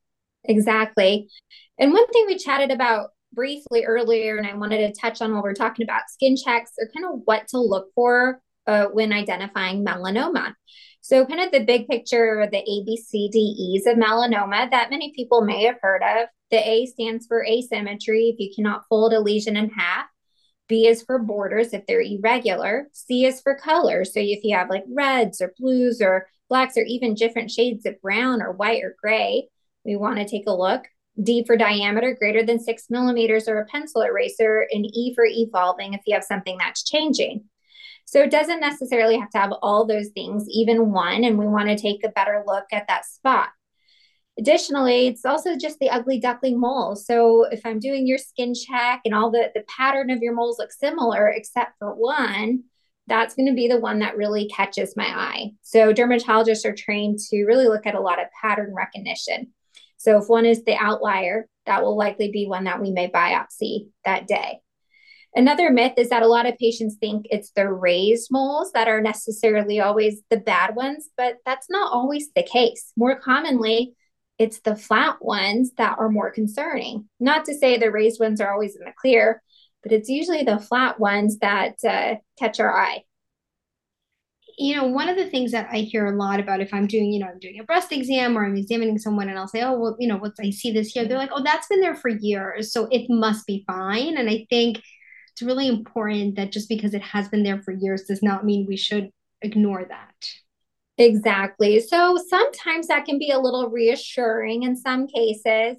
Exactly. 0.45 1.29
And 1.77 1.91
one 1.91 2.07
thing 2.07 2.25
we 2.27 2.37
chatted 2.37 2.71
about 2.71 3.09
briefly 3.33 3.85
earlier, 3.85 4.37
and 4.37 4.47
I 4.47 4.55
wanted 4.55 4.93
to 4.93 4.99
touch 4.99 5.21
on 5.21 5.33
while 5.33 5.43
we're 5.43 5.53
talking 5.53 5.83
about 5.83 6.09
skin 6.09 6.35
checks, 6.37 6.71
or 6.79 6.89
kind 6.95 7.05
of 7.05 7.21
what 7.25 7.47
to 7.49 7.59
look 7.59 7.89
for 7.95 8.41
uh, 8.67 8.85
when 8.85 9.11
identifying 9.11 9.83
melanoma. 9.85 10.53
So, 11.03 11.25
kind 11.25 11.41
of 11.41 11.51
the 11.51 11.65
big 11.65 11.89
picture, 11.89 12.47
the 12.49 12.59
A, 12.59 12.83
B, 12.85 12.95
C, 12.95 13.27
D, 13.29 13.37
E's 13.37 13.85
of 13.85 13.97
melanoma 13.97 14.71
that 14.71 14.89
many 14.89 15.11
people 15.13 15.41
may 15.41 15.65
have 15.65 15.75
heard 15.81 16.01
of. 16.01 16.29
The 16.49 16.65
A 16.65 16.85
stands 16.85 17.27
for 17.27 17.45
asymmetry, 17.45 18.29
if 18.29 18.39
you 18.39 18.53
cannot 18.55 18.87
fold 18.87 19.11
a 19.11 19.19
lesion 19.19 19.57
in 19.57 19.69
half. 19.69 20.05
B 20.69 20.87
is 20.87 21.03
for 21.03 21.19
borders 21.19 21.73
if 21.73 21.85
they're 21.85 22.01
irregular. 22.01 22.87
C 22.93 23.25
is 23.25 23.41
for 23.41 23.53
color. 23.53 24.05
So, 24.05 24.21
if 24.21 24.45
you 24.45 24.55
have 24.55 24.69
like 24.69 24.85
reds 24.87 25.41
or 25.41 25.53
blues 25.59 26.01
or 26.01 26.25
blacks 26.47 26.77
or 26.77 26.83
even 26.83 27.15
different 27.15 27.51
shades 27.51 27.85
of 27.85 27.99
brown 27.99 28.41
or 28.41 28.53
white 28.53 28.81
or 28.81 28.95
gray, 28.97 29.49
we 29.83 29.97
want 29.97 30.19
to 30.19 30.25
take 30.25 30.47
a 30.47 30.55
look. 30.55 30.83
D 31.21 31.43
for 31.45 31.57
diameter 31.57 32.15
greater 32.17 32.45
than 32.45 32.63
six 32.63 32.85
millimeters 32.89 33.49
or 33.49 33.57
a 33.57 33.65
pencil 33.65 34.03
eraser, 34.03 34.65
and 34.71 34.85
E 34.85 35.13
for 35.15 35.25
evolving 35.25 35.95
if 35.95 36.01
you 36.07 36.13
have 36.13 36.23
something 36.23 36.57
that's 36.57 36.89
changing. 36.89 37.43
So 38.13 38.21
it 38.21 38.29
doesn't 38.29 38.59
necessarily 38.59 39.17
have 39.17 39.31
to 39.31 39.39
have 39.39 39.53
all 39.63 39.87
those 39.87 40.09
things, 40.09 40.45
even 40.47 40.91
one, 40.91 41.23
and 41.23 41.35
we 41.35 41.47
want 41.47 41.69
to 41.69 41.75
take 41.75 42.03
a 42.03 42.09
better 42.09 42.43
look 42.45 42.65
at 42.71 42.87
that 42.87 43.07
spot. 43.07 43.49
Additionally, 44.37 45.07
it's 45.07 45.25
also 45.25 45.57
just 45.57 45.79
the 45.79 45.89
ugly 45.89 46.19
duckling 46.19 46.59
mole. 46.59 46.95
So 46.95 47.45
if 47.45 47.65
I'm 47.65 47.79
doing 47.79 48.05
your 48.05 48.19
skin 48.19 48.53
check 48.53 49.01
and 49.03 49.15
all 49.15 49.31
the, 49.31 49.49
the 49.55 49.63
pattern 49.67 50.11
of 50.11 50.19
your 50.19 50.35
moles 50.35 50.59
look 50.59 50.71
similar, 50.71 51.27
except 51.27 51.71
for 51.79 51.95
one, 51.95 52.65
that's 53.07 53.33
going 53.33 53.47
to 53.47 53.55
be 53.55 53.67
the 53.67 53.79
one 53.79 53.97
that 54.01 54.15
really 54.15 54.47
catches 54.47 54.95
my 54.95 55.07
eye. 55.07 55.49
So 55.63 55.91
dermatologists 55.91 56.65
are 56.65 56.75
trained 56.75 57.17
to 57.31 57.45
really 57.45 57.67
look 57.67 57.87
at 57.87 57.95
a 57.95 57.99
lot 57.99 58.21
of 58.21 58.27
pattern 58.39 58.75
recognition. 58.75 59.53
So 59.97 60.19
if 60.19 60.25
one 60.27 60.45
is 60.45 60.63
the 60.65 60.75
outlier, 60.75 61.47
that 61.65 61.81
will 61.81 61.97
likely 61.97 62.29
be 62.29 62.45
one 62.45 62.65
that 62.65 62.79
we 62.79 62.91
may 62.91 63.09
biopsy 63.09 63.87
that 64.05 64.27
day. 64.27 64.59
Another 65.35 65.71
myth 65.71 65.93
is 65.97 66.09
that 66.09 66.21
a 66.21 66.27
lot 66.27 66.45
of 66.45 66.57
patients 66.57 66.95
think 66.99 67.25
it's 67.29 67.51
the 67.55 67.67
raised 67.67 68.29
moles 68.31 68.71
that 68.73 68.87
are 68.87 69.01
necessarily 69.01 69.79
always 69.79 70.21
the 70.29 70.37
bad 70.37 70.75
ones, 70.75 71.09
but 71.17 71.37
that's 71.45 71.69
not 71.69 71.91
always 71.91 72.29
the 72.35 72.43
case. 72.43 72.91
More 72.95 73.19
commonly, 73.19 73.95
it's 74.37 74.59
the 74.59 74.75
flat 74.75 75.23
ones 75.23 75.71
that 75.77 75.97
are 75.97 76.09
more 76.09 76.29
concerning. 76.31 77.09
Not 77.19 77.45
to 77.45 77.55
say 77.55 77.77
the 77.77 77.91
raised 77.91 78.19
ones 78.19 78.41
are 78.41 78.51
always 78.51 78.75
in 78.75 78.85
the 78.85 78.93
clear, 78.95 79.41
but 79.81 79.91
it's 79.91 80.09
usually 80.09 80.43
the 80.43 80.59
flat 80.59 80.99
ones 80.99 81.39
that 81.39 81.75
uh, 81.87 82.15
catch 82.37 82.59
our 82.59 82.75
eye. 82.75 83.03
You 84.57 84.75
know, 84.75 84.85
one 84.85 85.09
of 85.09 85.17
the 85.17 85.29
things 85.29 85.51
that 85.53 85.69
I 85.71 85.77
hear 85.77 86.05
a 86.05 86.15
lot 86.15 86.39
about 86.39 86.61
if 86.61 86.71
I'm 86.75 86.85
doing, 86.85 87.11
you 87.11 87.19
know, 87.19 87.27
I'm 87.27 87.39
doing 87.39 87.59
a 87.59 87.63
breast 87.63 87.91
exam 87.91 88.37
or 88.37 88.45
I'm 88.45 88.55
examining 88.55 88.99
someone 88.99 89.29
and 89.29 89.39
I'll 89.39 89.47
say, 89.47 89.63
oh, 89.63 89.79
well, 89.79 89.95
you 89.97 90.07
know, 90.07 90.17
what's 90.17 90.39
I 90.39 90.51
see 90.51 90.71
this 90.71 90.91
here. 90.91 91.07
They're 91.07 91.17
like, 91.17 91.31
oh, 91.33 91.41
that's 91.43 91.67
been 91.67 91.81
there 91.81 91.95
for 91.95 92.09
years. 92.09 92.71
So 92.71 92.87
it 92.91 93.09
must 93.09 93.47
be 93.47 93.63
fine. 93.65 94.15
And 94.15 94.29
I 94.29 94.45
think 94.51 94.79
it's 95.33 95.41
really 95.41 95.67
important 95.67 96.35
that 96.35 96.51
just 96.51 96.69
because 96.69 96.93
it 96.93 97.01
has 97.01 97.27
been 97.27 97.43
there 97.43 97.61
for 97.61 97.71
years 97.71 98.03
does 98.03 98.21
not 98.21 98.45
mean 98.45 98.67
we 98.67 98.77
should 98.77 99.09
ignore 99.41 99.83
that. 99.83 100.13
Exactly. 100.97 101.79
So 101.79 102.17
sometimes 102.29 102.87
that 102.87 103.05
can 103.05 103.17
be 103.17 103.31
a 103.31 103.39
little 103.39 103.69
reassuring 103.69 104.63
in 104.63 104.77
some 104.77 105.07
cases, 105.07 105.77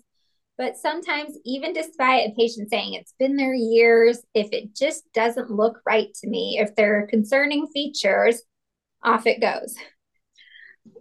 but 0.59 0.77
sometimes, 0.77 1.37
even 1.45 1.73
despite 1.73 2.29
a 2.29 2.35
patient 2.37 2.69
saying 2.71 2.95
it's 2.95 3.14
been 3.19 3.37
there 3.37 3.55
years, 3.55 4.21
if 4.35 4.53
it 4.53 4.75
just 4.75 5.05
doesn't 5.12 5.51
look 5.51 5.81
right 5.87 6.09
to 6.21 6.29
me, 6.29 6.59
if 6.61 6.75
there 6.75 7.01
are 7.01 7.07
concerning 7.07 7.69
features, 7.69 8.43
off 9.05 9.27
it 9.27 9.40
goes. 9.40 9.77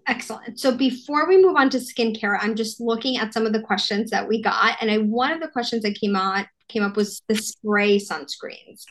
Excellent. 0.08 0.60
So 0.60 0.76
before 0.76 1.28
we 1.28 1.42
move 1.42 1.56
on 1.56 1.70
to 1.72 1.78
skincare, 1.78 2.38
I'm 2.39 2.56
just 2.56 2.80
looking 2.80 3.18
at 3.18 3.34
some 3.34 3.46
of 3.46 3.54
the 3.54 3.62
questions 3.62 4.12
that 4.12 4.28
we 4.28 4.42
got. 4.42 4.78
And 4.82 4.92
I 4.92 4.98
one 4.98 5.32
of 5.32 5.39
the 5.39 5.48
questions 5.48 5.84
that 5.84 6.00
came 6.00 6.16
out 6.16 6.46
came 6.73 6.83
up 6.83 6.97
was 6.97 7.21
the 7.27 7.36
spray 7.36 7.99
sunscreens. 7.99 8.83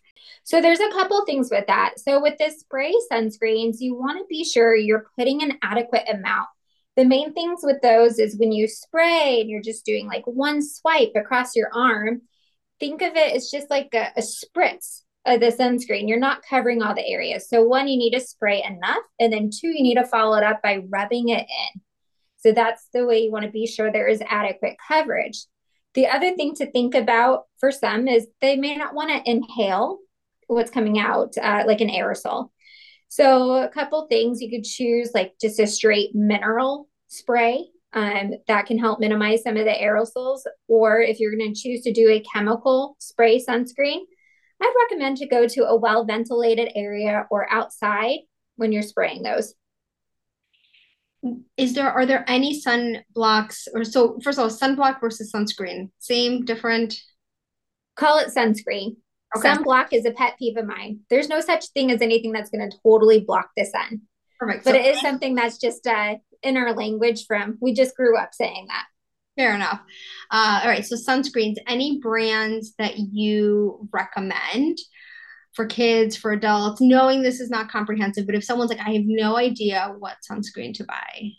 So 0.44 0.60
there's 0.60 0.80
a 0.80 0.90
couple 0.90 1.24
things 1.24 1.50
with 1.50 1.66
that. 1.66 1.94
So 1.98 2.20
with 2.20 2.38
the 2.38 2.50
spray 2.50 2.94
sunscreens, 3.10 3.76
you 3.80 3.94
want 3.94 4.18
to 4.18 4.24
be 4.28 4.44
sure 4.44 4.74
you're 4.74 5.06
putting 5.18 5.42
an 5.42 5.58
adequate 5.62 6.08
amount. 6.08 6.48
The 6.96 7.04
main 7.04 7.32
things 7.32 7.60
with 7.62 7.80
those 7.82 8.18
is 8.18 8.38
when 8.38 8.52
you 8.52 8.68
spray 8.68 9.40
and 9.40 9.50
you're 9.50 9.62
just 9.62 9.84
doing 9.84 10.06
like 10.06 10.26
one 10.26 10.62
swipe 10.62 11.12
across 11.16 11.56
your 11.56 11.70
arm, 11.74 12.22
think 12.80 13.02
of 13.02 13.16
it 13.16 13.34
as 13.34 13.50
just 13.50 13.70
like 13.70 13.94
a, 13.94 14.08
a 14.16 14.22
spritz 14.22 15.02
of 15.24 15.40
the 15.40 15.46
sunscreen. 15.46 16.08
You're 16.08 16.18
not 16.18 16.42
covering 16.48 16.82
all 16.82 16.94
the 16.94 17.06
areas. 17.06 17.48
So 17.48 17.62
one, 17.62 17.88
you 17.88 17.96
need 17.96 18.12
to 18.12 18.20
spray 18.20 18.62
enough, 18.62 19.04
and 19.20 19.32
then 19.32 19.50
two, 19.50 19.68
you 19.68 19.82
need 19.82 19.94
to 19.94 20.04
follow 20.04 20.36
it 20.36 20.44
up 20.44 20.60
by 20.62 20.82
rubbing 20.90 21.28
it 21.28 21.46
in. 21.46 21.80
So 22.38 22.52
that's 22.52 22.88
the 22.92 23.06
way 23.06 23.20
you 23.20 23.30
want 23.30 23.44
to 23.44 23.50
be 23.52 23.66
sure 23.66 23.92
there 23.92 24.08
is 24.08 24.20
adequate 24.26 24.76
coverage. 24.86 25.44
The 25.94 26.06
other 26.06 26.34
thing 26.34 26.54
to 26.56 26.70
think 26.70 26.94
about 26.94 27.44
for 27.58 27.70
some 27.70 28.08
is 28.08 28.26
they 28.40 28.56
may 28.56 28.76
not 28.76 28.94
want 28.94 29.10
to 29.10 29.30
inhale 29.30 29.98
what's 30.46 30.70
coming 30.70 30.98
out 30.98 31.34
uh, 31.40 31.64
like 31.66 31.80
an 31.80 31.88
aerosol. 31.88 32.50
So, 33.08 33.56
a 33.56 33.68
couple 33.68 34.06
things 34.06 34.40
you 34.40 34.50
could 34.50 34.64
choose, 34.64 35.10
like 35.14 35.34
just 35.40 35.60
a 35.60 35.66
straight 35.66 36.14
mineral 36.14 36.88
spray 37.08 37.66
um, 37.92 38.32
that 38.48 38.66
can 38.66 38.78
help 38.78 39.00
minimize 39.00 39.42
some 39.42 39.58
of 39.58 39.66
the 39.66 39.70
aerosols. 39.70 40.40
Or 40.66 41.00
if 41.00 41.20
you're 41.20 41.36
going 41.36 41.52
to 41.52 41.60
choose 41.60 41.82
to 41.82 41.92
do 41.92 42.08
a 42.08 42.24
chemical 42.32 42.96
spray 42.98 43.38
sunscreen, 43.38 44.00
I'd 44.62 44.74
recommend 44.88 45.18
to 45.18 45.28
go 45.28 45.46
to 45.46 45.64
a 45.64 45.76
well 45.76 46.04
ventilated 46.04 46.72
area 46.74 47.26
or 47.30 47.50
outside 47.52 48.20
when 48.56 48.72
you're 48.72 48.82
spraying 48.82 49.22
those 49.22 49.54
is 51.56 51.74
there 51.74 51.90
are 51.90 52.06
there 52.06 52.24
any 52.28 52.58
sun 52.58 53.02
blocks 53.14 53.68
or 53.74 53.84
so 53.84 54.18
first 54.22 54.38
of 54.38 54.44
all 54.44 54.50
sunblock 54.50 55.00
versus 55.00 55.32
sunscreen 55.32 55.90
same 55.98 56.44
different 56.44 56.96
call 57.96 58.18
it 58.18 58.28
sunscreen 58.28 58.96
okay. 59.36 59.48
sunblock 59.48 59.88
is 59.92 60.04
a 60.04 60.10
pet 60.12 60.34
peeve 60.38 60.56
of 60.56 60.66
mine 60.66 61.00
there's 61.10 61.28
no 61.28 61.40
such 61.40 61.66
thing 61.68 61.90
as 61.90 62.02
anything 62.02 62.32
that's 62.32 62.50
going 62.50 62.68
to 62.68 62.76
totally 62.82 63.20
block 63.20 63.50
the 63.56 63.64
sun 63.64 64.00
Perfect. 64.38 64.64
but 64.64 64.72
so, 64.72 64.76
it 64.76 64.86
is 64.86 65.00
something 65.00 65.34
that's 65.36 65.58
just 65.58 65.86
uh, 65.86 66.16
in 66.42 66.56
our 66.56 66.72
language 66.72 67.26
from 67.26 67.56
we 67.60 67.72
just 67.72 67.96
grew 67.96 68.18
up 68.18 68.30
saying 68.32 68.66
that 68.68 68.86
Fair 69.36 69.54
enough. 69.54 69.80
Uh, 70.30 70.60
all 70.62 70.68
right. 70.68 70.84
So 70.84 70.94
sunscreens, 70.94 71.56
any 71.66 72.00
brands 72.00 72.74
that 72.78 72.98
you 72.98 73.88
recommend 73.90 74.78
for 75.54 75.66
kids, 75.66 76.16
for 76.16 76.32
adults, 76.32 76.80
knowing 76.80 77.22
this 77.22 77.40
is 77.40 77.50
not 77.50 77.70
comprehensive, 77.70 78.26
but 78.26 78.34
if 78.34 78.44
someone's 78.44 78.70
like, 78.70 78.86
I 78.86 78.92
have 78.92 79.04
no 79.04 79.36
idea 79.36 79.94
what 79.98 80.16
sunscreen 80.28 80.74
to 80.74 80.84
buy. 80.84 81.30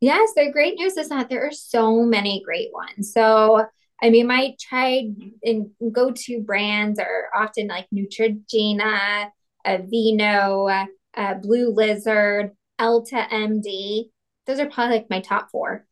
Yes, 0.00 0.32
the 0.34 0.50
great 0.50 0.74
news 0.74 0.96
is 0.96 1.10
that 1.10 1.28
there 1.28 1.46
are 1.46 1.52
so 1.52 2.02
many 2.02 2.42
great 2.44 2.70
ones. 2.72 3.12
So, 3.12 3.64
I 4.02 4.10
mean, 4.10 4.26
my 4.26 4.56
tried 4.60 5.14
and 5.44 5.70
go 5.92 6.10
to 6.10 6.40
brands 6.40 6.98
are 6.98 7.28
often 7.34 7.68
like 7.68 7.86
Neutrogena, 7.94 9.28
Aveeno, 9.64 10.88
uh, 11.16 11.34
Blue 11.34 11.70
Lizard, 11.70 12.50
Elta 12.80 13.28
MD. 13.30 14.10
Those 14.46 14.58
are 14.58 14.68
probably 14.68 14.96
like 14.96 15.10
my 15.10 15.20
top 15.20 15.52
four. 15.52 15.86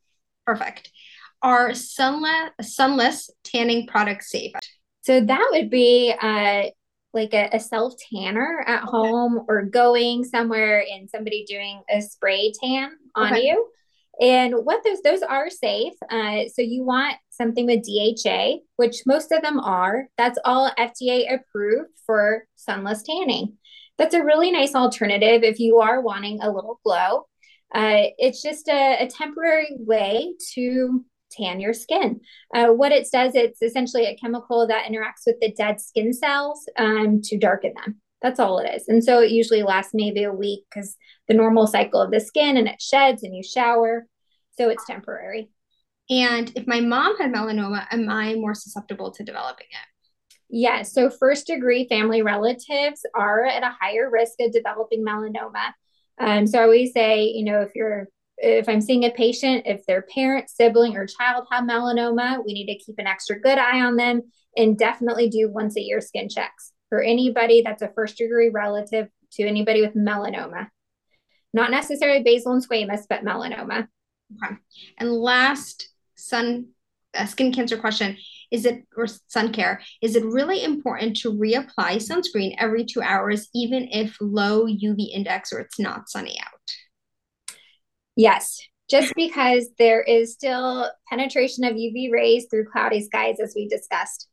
Perfect. 0.44 0.90
Are 1.40 1.72
sunless, 1.72 2.50
sunless 2.62 3.30
tanning 3.44 3.86
products 3.86 4.30
safe? 4.30 4.52
So 5.02 5.20
that 5.20 5.48
would 5.52 5.70
be 5.70 6.12
uh, 6.20 6.64
like 7.12 7.34
a, 7.34 7.48
a 7.52 7.60
self 7.60 7.94
tanner 8.12 8.64
at 8.66 8.82
okay. 8.82 8.90
home 8.90 9.44
or 9.48 9.62
going 9.62 10.24
somewhere 10.24 10.84
and 10.90 11.08
somebody 11.10 11.44
doing 11.44 11.82
a 11.90 12.00
spray 12.00 12.52
tan 12.62 12.90
on 13.14 13.32
okay. 13.32 13.46
you. 13.46 13.68
And 14.20 14.54
what 14.64 14.84
those 14.84 15.00
those 15.02 15.22
are 15.22 15.48
safe. 15.48 15.94
Uh, 16.10 16.42
so 16.54 16.60
you 16.62 16.84
want 16.84 17.16
something 17.30 17.66
with 17.66 17.84
DHA, 17.84 18.58
which 18.76 19.02
most 19.06 19.32
of 19.32 19.42
them 19.42 19.58
are. 19.58 20.08
That's 20.18 20.38
all 20.44 20.70
FDA 20.78 21.32
approved 21.32 21.90
for 22.04 22.44
sunless 22.54 23.02
tanning. 23.02 23.56
That's 23.96 24.14
a 24.14 24.24
really 24.24 24.50
nice 24.50 24.74
alternative 24.74 25.42
if 25.42 25.58
you 25.58 25.78
are 25.78 26.00
wanting 26.00 26.40
a 26.40 26.50
little 26.50 26.80
glow. 26.84 27.26
Uh, 27.74 28.10
it's 28.18 28.42
just 28.42 28.68
a, 28.68 29.04
a, 29.04 29.06
temporary 29.06 29.68
way 29.78 30.34
to 30.54 31.04
tan 31.30 31.60
your 31.60 31.72
skin. 31.72 32.20
Uh, 32.54 32.68
what 32.68 32.92
it 32.92 33.06
does, 33.12 33.34
it's 33.34 33.62
essentially 33.62 34.06
a 34.06 34.16
chemical 34.16 34.66
that 34.66 34.86
interacts 34.86 35.26
with 35.26 35.36
the 35.40 35.52
dead 35.52 35.80
skin 35.80 36.12
cells 36.12 36.68
um, 36.78 37.20
to 37.22 37.38
darken 37.38 37.72
them. 37.74 38.00
That's 38.22 38.38
all 38.40 38.58
it 38.58 38.68
is. 38.74 38.88
And 38.88 39.02
so 39.02 39.20
it 39.20 39.30
usually 39.30 39.62
lasts 39.62 39.94
maybe 39.94 40.24
a 40.24 40.32
week 40.32 40.64
because 40.68 40.96
the 41.28 41.34
normal 41.34 41.66
cycle 41.66 42.00
of 42.02 42.10
the 42.10 42.20
skin 42.20 42.56
and 42.56 42.68
it 42.68 42.80
sheds 42.80 43.22
and 43.22 43.34
you 43.34 43.42
shower. 43.42 44.06
So 44.58 44.68
it's 44.68 44.86
temporary. 44.86 45.50
And 46.10 46.52
if 46.56 46.66
my 46.66 46.80
mom 46.80 47.16
had 47.18 47.32
melanoma, 47.32 47.86
am 47.90 48.10
I 48.10 48.34
more 48.34 48.54
susceptible 48.54 49.12
to 49.12 49.24
developing 49.24 49.68
it? 49.70 50.44
Yes. 50.50 50.92
So 50.92 51.08
first 51.08 51.46
degree 51.46 51.86
family 51.88 52.22
relatives 52.22 53.06
are 53.14 53.44
at 53.44 53.62
a 53.62 53.74
higher 53.80 54.10
risk 54.10 54.34
of 54.40 54.52
developing 54.52 55.04
melanoma. 55.04 55.72
Um, 56.18 56.46
so 56.46 56.58
I 56.58 56.64
always 56.64 56.92
say, 56.92 57.22
you 57.22 57.44
know, 57.44 57.60
if 57.60 57.70
you're 57.74 58.08
if 58.40 58.68
I'm 58.68 58.80
seeing 58.80 59.04
a 59.04 59.10
patient, 59.10 59.64
if 59.66 59.84
their 59.86 60.02
parent, 60.02 60.48
sibling, 60.48 60.96
or 60.96 61.06
child 61.06 61.46
have 61.50 61.64
melanoma, 61.64 62.44
we 62.44 62.54
need 62.54 62.66
to 62.66 62.78
keep 62.78 62.96
an 62.98 63.06
extra 63.06 63.38
good 63.38 63.58
eye 63.58 63.80
on 63.80 63.96
them 63.96 64.22
and 64.56 64.78
definitely 64.78 65.28
do 65.28 65.50
once 65.50 65.76
a 65.76 65.80
year 65.80 66.00
skin 66.00 66.28
checks 66.28 66.72
for 66.88 67.02
anybody 67.02 67.62
that's 67.62 67.82
a 67.82 67.92
first 67.94 68.16
degree 68.16 68.48
relative 68.48 69.08
to 69.32 69.44
anybody 69.44 69.82
with 69.82 69.94
melanoma. 69.94 70.68
Not 71.52 71.70
necessarily 71.70 72.22
basal 72.22 72.52
and 72.52 72.66
squamous, 72.66 73.02
but 73.08 73.24
melanoma. 73.24 73.86
Okay. 74.44 74.56
And 74.98 75.12
last 75.12 75.88
sun 76.16 76.68
uh, 77.14 77.26
skin 77.26 77.52
cancer 77.52 77.76
question 77.76 78.16
is 78.52 78.64
it 78.64 78.84
or 78.96 79.06
sun 79.26 79.52
care 79.52 79.82
is 80.00 80.14
it 80.14 80.24
really 80.24 80.62
important 80.62 81.16
to 81.16 81.32
reapply 81.32 81.96
sunscreen 81.96 82.54
every 82.56 82.84
two 82.84 83.02
hours 83.02 83.48
even 83.52 83.88
if 83.90 84.16
low 84.20 84.64
uv 84.64 85.08
index 85.12 85.52
or 85.52 85.58
it's 85.58 85.80
not 85.80 86.08
sunny 86.08 86.38
out 86.40 86.59
Yes, 88.16 88.60
just 88.88 89.12
because 89.14 89.68
there 89.78 90.02
is 90.02 90.32
still 90.32 90.90
penetration 91.08 91.64
of 91.64 91.74
UV 91.74 92.10
rays 92.12 92.46
through 92.50 92.66
cloudy 92.70 93.02
skies, 93.02 93.36
as 93.42 93.54
we 93.54 93.68
discussed. 93.68 94.28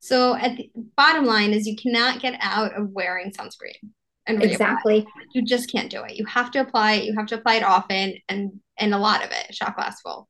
So, 0.00 0.34
at 0.34 0.56
the 0.56 0.70
bottom 0.96 1.24
line 1.24 1.52
is 1.52 1.66
you 1.66 1.76
cannot 1.76 2.20
get 2.20 2.38
out 2.40 2.74
of 2.74 2.90
wearing 2.90 3.32
sunscreen. 3.32 3.90
And 4.26 4.42
exactly, 4.42 5.06
you 5.32 5.42
just 5.42 5.72
can't 5.72 5.90
do 5.90 6.02
it. 6.02 6.16
You 6.16 6.26
have 6.26 6.50
to 6.50 6.60
apply 6.60 6.94
it. 6.94 7.04
You 7.04 7.14
have 7.16 7.26
to 7.28 7.36
apply 7.36 7.56
it 7.56 7.62
often, 7.62 8.14
and 8.28 8.52
and 8.78 8.94
a 8.94 8.98
lot 8.98 9.24
of 9.24 9.30
it, 9.30 9.54
shot 9.54 9.74
glass 9.74 10.00
full. 10.02 10.28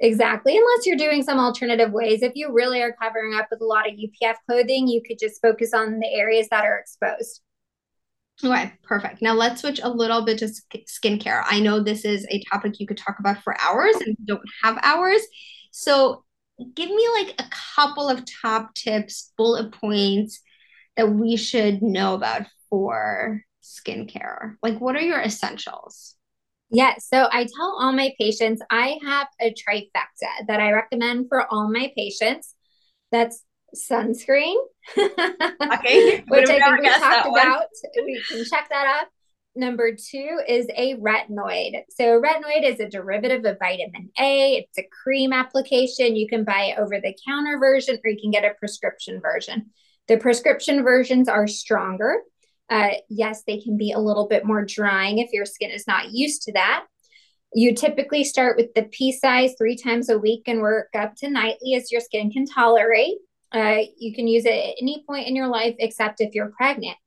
Exactly, 0.00 0.56
unless 0.56 0.84
you're 0.84 0.96
doing 0.96 1.22
some 1.22 1.38
alternative 1.38 1.92
ways. 1.92 2.22
If 2.22 2.32
you 2.34 2.52
really 2.52 2.82
are 2.82 2.96
covering 3.00 3.34
up 3.34 3.46
with 3.50 3.60
a 3.60 3.64
lot 3.64 3.88
of 3.88 3.94
UPF 3.94 4.34
clothing, 4.48 4.88
you 4.88 5.00
could 5.06 5.18
just 5.18 5.40
focus 5.40 5.72
on 5.72 6.00
the 6.00 6.12
areas 6.12 6.48
that 6.50 6.64
are 6.64 6.78
exposed. 6.78 7.40
Okay, 8.44 8.72
perfect. 8.82 9.22
Now 9.22 9.32
let's 9.32 9.62
switch 9.62 9.80
a 9.82 9.88
little 9.88 10.22
bit 10.22 10.38
to 10.38 10.50
skincare. 10.86 11.42
I 11.46 11.58
know 11.60 11.82
this 11.82 12.04
is 12.04 12.26
a 12.30 12.42
topic 12.52 12.78
you 12.78 12.86
could 12.86 12.98
talk 12.98 13.18
about 13.18 13.42
for 13.42 13.56
hours 13.60 13.96
and 13.96 14.16
don't 14.26 14.42
have 14.62 14.78
hours. 14.82 15.22
So 15.70 16.24
give 16.74 16.90
me 16.90 17.08
like 17.14 17.34
a 17.38 17.48
couple 17.74 18.08
of 18.08 18.24
top 18.42 18.74
tips, 18.74 19.32
bullet 19.38 19.72
points 19.72 20.40
that 20.96 21.10
we 21.10 21.36
should 21.36 21.82
know 21.82 22.14
about 22.14 22.42
for 22.68 23.42
skincare. 23.62 24.56
Like 24.62 24.80
what 24.80 24.96
are 24.96 25.02
your 25.02 25.20
essentials? 25.20 26.14
Yeah, 26.70 26.94
so 26.98 27.28
I 27.30 27.44
tell 27.44 27.78
all 27.80 27.92
my 27.92 28.12
patients 28.20 28.60
I 28.70 28.98
have 29.04 29.28
a 29.40 29.54
trifecta 29.54 30.46
that 30.48 30.60
I 30.60 30.72
recommend 30.72 31.26
for 31.28 31.46
all 31.50 31.70
my 31.72 31.92
patients. 31.96 32.54
That's 33.12 33.42
sunscreen. 33.76 34.56
okay. 34.96 36.24
Which 36.28 36.48
I 36.48 36.58
think 36.58 36.80
we 36.80 36.88
talked 36.88 37.28
about. 37.28 37.66
We 37.96 38.22
can 38.28 38.44
check 38.44 38.68
that 38.70 39.00
up. 39.00 39.08
Number 39.54 39.92
two 39.92 40.38
is 40.46 40.66
a 40.76 40.96
retinoid. 40.96 41.82
So, 41.90 42.20
retinoid 42.20 42.62
is 42.62 42.78
a 42.78 42.90
derivative 42.90 43.44
of 43.46 43.58
vitamin 43.58 44.10
A. 44.20 44.56
It's 44.56 44.78
a 44.78 44.86
cream 45.02 45.32
application. 45.32 46.14
You 46.14 46.28
can 46.28 46.44
buy 46.44 46.74
over 46.78 47.00
the 47.00 47.16
counter 47.26 47.58
version 47.58 47.98
or 48.04 48.10
you 48.10 48.20
can 48.20 48.30
get 48.30 48.44
a 48.44 48.54
prescription 48.58 49.20
version. 49.20 49.70
The 50.08 50.18
prescription 50.18 50.82
versions 50.82 51.28
are 51.28 51.46
stronger. 51.46 52.18
Uh, 52.68 52.90
yes, 53.08 53.44
they 53.46 53.58
can 53.58 53.78
be 53.78 53.92
a 53.92 53.98
little 53.98 54.28
bit 54.28 54.44
more 54.44 54.64
drying 54.64 55.18
if 55.18 55.32
your 55.32 55.46
skin 55.46 55.70
is 55.70 55.86
not 55.86 56.12
used 56.12 56.42
to 56.42 56.52
that. 56.52 56.84
You 57.54 57.74
typically 57.74 58.24
start 58.24 58.56
with 58.56 58.74
the 58.74 58.82
pea 58.82 59.12
size 59.12 59.54
three 59.56 59.76
times 59.76 60.10
a 60.10 60.18
week 60.18 60.42
and 60.46 60.60
work 60.60 60.88
up 60.94 61.14
to 61.18 61.30
nightly 61.30 61.74
as 61.74 61.90
your 61.90 62.00
skin 62.00 62.30
can 62.30 62.44
tolerate. 62.44 63.16
Uh, 63.56 63.84
you 63.98 64.14
can 64.14 64.28
use 64.28 64.44
it 64.44 64.50
at 64.52 64.74
any 64.82 65.02
point 65.08 65.26
in 65.26 65.34
your 65.34 65.46
life 65.46 65.74
except 65.78 66.20
if 66.20 66.34
you're 66.34 66.50
pregnant. 66.50 66.98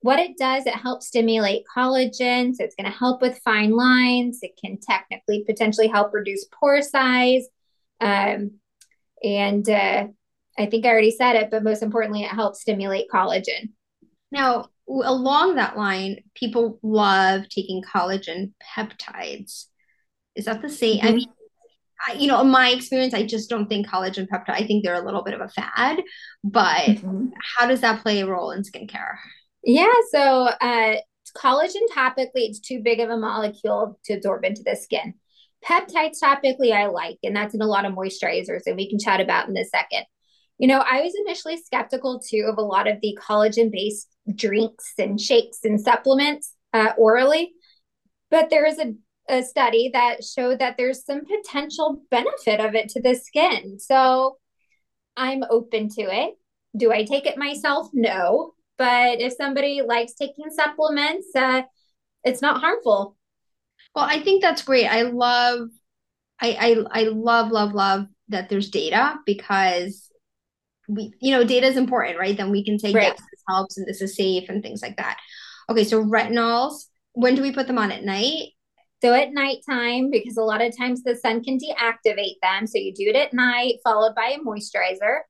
What 0.00 0.18
it 0.18 0.36
does, 0.36 0.66
it 0.66 0.74
helps 0.74 1.06
stimulate 1.06 1.62
collagen. 1.76 2.54
So 2.54 2.64
it's 2.64 2.74
going 2.74 2.90
to 2.90 2.98
help 2.98 3.22
with 3.22 3.38
fine 3.44 3.70
lines. 3.70 4.40
It 4.42 4.58
can 4.62 4.78
technically 4.80 5.44
potentially 5.46 5.86
help 5.86 6.12
reduce 6.12 6.46
pore 6.46 6.82
size. 6.82 7.44
Um, 8.00 8.52
and 9.22 9.68
uh, 9.68 10.08
I 10.58 10.66
think 10.66 10.86
I 10.86 10.88
already 10.88 11.12
said 11.12 11.36
it, 11.36 11.50
but 11.52 11.62
most 11.62 11.82
importantly, 11.82 12.22
it 12.24 12.30
helps 12.30 12.62
stimulate 12.62 13.06
collagen. 13.12 13.70
Now, 14.32 14.70
along 14.88 15.54
that 15.54 15.76
line, 15.76 16.24
people 16.34 16.80
love 16.82 17.48
taking 17.48 17.82
collagen 17.82 18.52
peptides. 18.74 19.66
Is 20.34 20.46
that 20.46 20.62
the 20.62 20.68
same? 20.68 20.98
Mm-hmm. 20.98 21.06
I 21.06 21.12
mean, 21.12 21.28
you 22.16 22.26
know, 22.26 22.40
in 22.40 22.48
my 22.48 22.70
experience, 22.70 23.14
I 23.14 23.24
just 23.24 23.50
don't 23.50 23.68
think 23.68 23.86
collagen 23.86 24.26
peptide. 24.28 24.54
I 24.54 24.66
think 24.66 24.84
they're 24.84 25.00
a 25.00 25.04
little 25.04 25.22
bit 25.22 25.34
of 25.34 25.40
a 25.40 25.48
fad. 25.48 26.00
But 26.42 26.86
mm-hmm. 26.86 27.28
how 27.58 27.66
does 27.66 27.80
that 27.82 28.02
play 28.02 28.20
a 28.20 28.26
role 28.26 28.50
in 28.50 28.62
skincare? 28.62 29.16
Yeah, 29.62 29.92
so 30.10 30.48
uh, 30.60 30.96
collagen 31.36 31.82
topically, 31.94 32.48
it's 32.48 32.60
too 32.60 32.80
big 32.82 33.00
of 33.00 33.10
a 33.10 33.16
molecule 33.16 33.98
to 34.04 34.14
absorb 34.14 34.44
into 34.44 34.62
the 34.64 34.76
skin. 34.76 35.14
Peptides 35.64 36.18
topically, 36.22 36.72
I 36.72 36.86
like, 36.86 37.18
and 37.22 37.36
that's 37.36 37.54
in 37.54 37.60
a 37.60 37.66
lot 37.66 37.84
of 37.84 37.92
moisturizers, 37.92 38.62
and 38.66 38.76
we 38.76 38.88
can 38.88 38.98
chat 38.98 39.20
about 39.20 39.48
in 39.48 39.56
a 39.56 39.64
second. 39.64 40.04
You 40.58 40.68
know, 40.68 40.78
I 40.78 41.02
was 41.02 41.12
initially 41.26 41.58
skeptical 41.58 42.20
too 42.20 42.46
of 42.50 42.58
a 42.58 42.62
lot 42.62 42.88
of 42.88 42.98
the 43.02 43.18
collagen 43.20 43.70
based 43.70 44.08
drinks 44.34 44.92
and 44.98 45.20
shakes 45.20 45.58
and 45.64 45.80
supplements 45.80 46.54
uh, 46.72 46.92
orally, 46.96 47.52
but 48.30 48.48
there 48.48 48.64
is 48.64 48.78
a 48.78 48.94
a 49.30 49.42
study 49.42 49.90
that 49.92 50.24
showed 50.24 50.58
that 50.58 50.76
there's 50.76 51.04
some 51.04 51.22
potential 51.24 52.02
benefit 52.10 52.60
of 52.60 52.74
it 52.74 52.88
to 52.90 53.00
the 53.00 53.14
skin. 53.14 53.78
So 53.78 54.38
I'm 55.16 55.44
open 55.48 55.88
to 55.90 56.02
it. 56.02 56.34
Do 56.76 56.92
I 56.92 57.04
take 57.04 57.26
it 57.26 57.38
myself? 57.38 57.88
No. 57.92 58.54
But 58.76 59.20
if 59.20 59.34
somebody 59.34 59.82
likes 59.86 60.14
taking 60.14 60.50
supplements, 60.50 61.28
uh, 61.36 61.62
it's 62.24 62.42
not 62.42 62.60
harmful. 62.60 63.16
Well, 63.94 64.06
I 64.08 64.22
think 64.22 64.42
that's 64.42 64.62
great. 64.62 64.86
I 64.86 65.02
love, 65.02 65.68
I, 66.40 66.84
I, 66.92 67.00
I 67.00 67.02
love, 67.04 67.50
love, 67.50 67.72
love 67.72 68.06
that 68.28 68.48
there's 68.48 68.70
data 68.70 69.16
because 69.26 70.10
we, 70.88 71.12
you 71.20 71.32
know, 71.32 71.44
data 71.44 71.66
is 71.66 71.76
important, 71.76 72.18
right? 72.18 72.36
Then 72.36 72.50
we 72.50 72.64
can 72.64 72.78
say, 72.78 72.92
right. 72.92 73.02
yes, 73.02 73.18
this 73.18 73.42
helps 73.48 73.76
and 73.76 73.86
this 73.86 74.00
is 74.00 74.16
safe 74.16 74.48
and 74.48 74.62
things 74.62 74.82
like 74.82 74.96
that. 74.96 75.18
Okay, 75.68 75.84
so 75.84 76.02
retinols, 76.02 76.84
when 77.12 77.34
do 77.34 77.42
we 77.42 77.52
put 77.52 77.66
them 77.66 77.78
on 77.78 77.92
at 77.92 78.04
night? 78.04 78.52
So 79.02 79.14
at 79.14 79.32
nighttime, 79.32 80.10
because 80.10 80.36
a 80.36 80.42
lot 80.42 80.60
of 80.60 80.76
times 80.76 81.02
the 81.02 81.16
sun 81.16 81.42
can 81.42 81.58
deactivate 81.58 82.36
them. 82.42 82.66
So 82.66 82.78
you 82.78 82.92
do 82.92 83.08
it 83.08 83.16
at 83.16 83.32
night, 83.32 83.76
followed 83.82 84.14
by 84.14 84.36
a 84.36 84.38
moisturizer. 84.38 85.20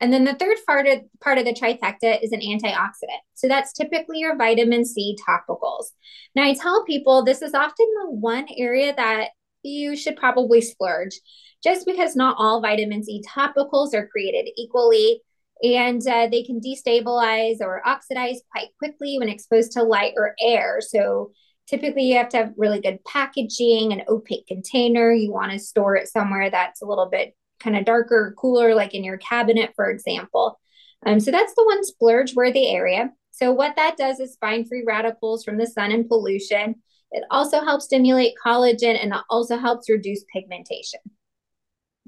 And 0.00 0.12
then 0.12 0.24
the 0.24 0.34
third 0.34 0.58
part 0.66 0.86
of, 0.86 1.00
part 1.20 1.38
of 1.38 1.44
the 1.44 1.54
trifecta 1.54 2.22
is 2.22 2.32
an 2.32 2.40
antioxidant. 2.40 3.22
So 3.34 3.48
that's 3.48 3.72
typically 3.72 4.18
your 4.18 4.36
vitamin 4.36 4.84
C 4.84 5.16
topicals. 5.26 5.86
Now, 6.34 6.44
I 6.44 6.54
tell 6.54 6.84
people 6.84 7.24
this 7.24 7.40
is 7.40 7.54
often 7.54 7.86
the 8.02 8.10
one 8.10 8.46
area 8.58 8.94
that 8.94 9.28
you 9.62 9.96
should 9.96 10.16
probably 10.16 10.60
splurge 10.60 11.18
just 11.62 11.86
because 11.86 12.14
not 12.14 12.36
all 12.38 12.60
vitamin 12.60 13.02
C 13.02 13.22
topicals 13.26 13.94
are 13.94 14.08
created 14.08 14.50
equally 14.58 15.22
and 15.62 16.06
uh, 16.06 16.28
they 16.30 16.42
can 16.42 16.60
destabilize 16.60 17.60
or 17.60 17.86
oxidize 17.86 18.42
quite 18.52 18.68
quickly 18.78 19.18
when 19.18 19.30
exposed 19.30 19.72
to 19.72 19.82
light 19.82 20.12
or 20.16 20.34
air. 20.38 20.80
So 20.80 21.30
typically 21.66 22.02
you 22.02 22.16
have 22.16 22.28
to 22.30 22.36
have 22.38 22.52
really 22.56 22.80
good 22.80 23.04
packaging, 23.04 23.92
an 23.92 24.02
opaque 24.08 24.46
container. 24.46 25.12
You 25.12 25.32
want 25.32 25.52
to 25.52 25.58
store 25.58 25.96
it 25.96 26.08
somewhere 26.08 26.50
that's 26.50 26.82
a 26.82 26.86
little 26.86 27.08
bit 27.08 27.34
kind 27.60 27.76
of 27.76 27.84
darker, 27.84 28.34
cooler, 28.38 28.74
like 28.74 28.94
in 28.94 29.04
your 29.04 29.18
cabinet, 29.18 29.72
for 29.74 29.90
example. 29.90 30.60
Um, 31.06 31.20
so 31.20 31.30
that's 31.30 31.54
the 31.54 31.64
one 31.64 31.84
splurge 31.84 32.34
worthy 32.34 32.68
area. 32.68 33.10
So 33.30 33.52
what 33.52 33.76
that 33.76 33.96
does 33.96 34.20
is 34.20 34.36
find 34.40 34.68
free 34.68 34.84
radicals 34.86 35.44
from 35.44 35.58
the 35.58 35.66
sun 35.66 35.90
and 35.90 36.08
pollution. 36.08 36.76
It 37.10 37.24
also 37.30 37.60
helps 37.60 37.86
stimulate 37.86 38.34
collagen 38.44 39.02
and 39.02 39.12
it 39.12 39.20
also 39.30 39.56
helps 39.56 39.88
reduce 39.88 40.24
pigmentation. 40.32 41.00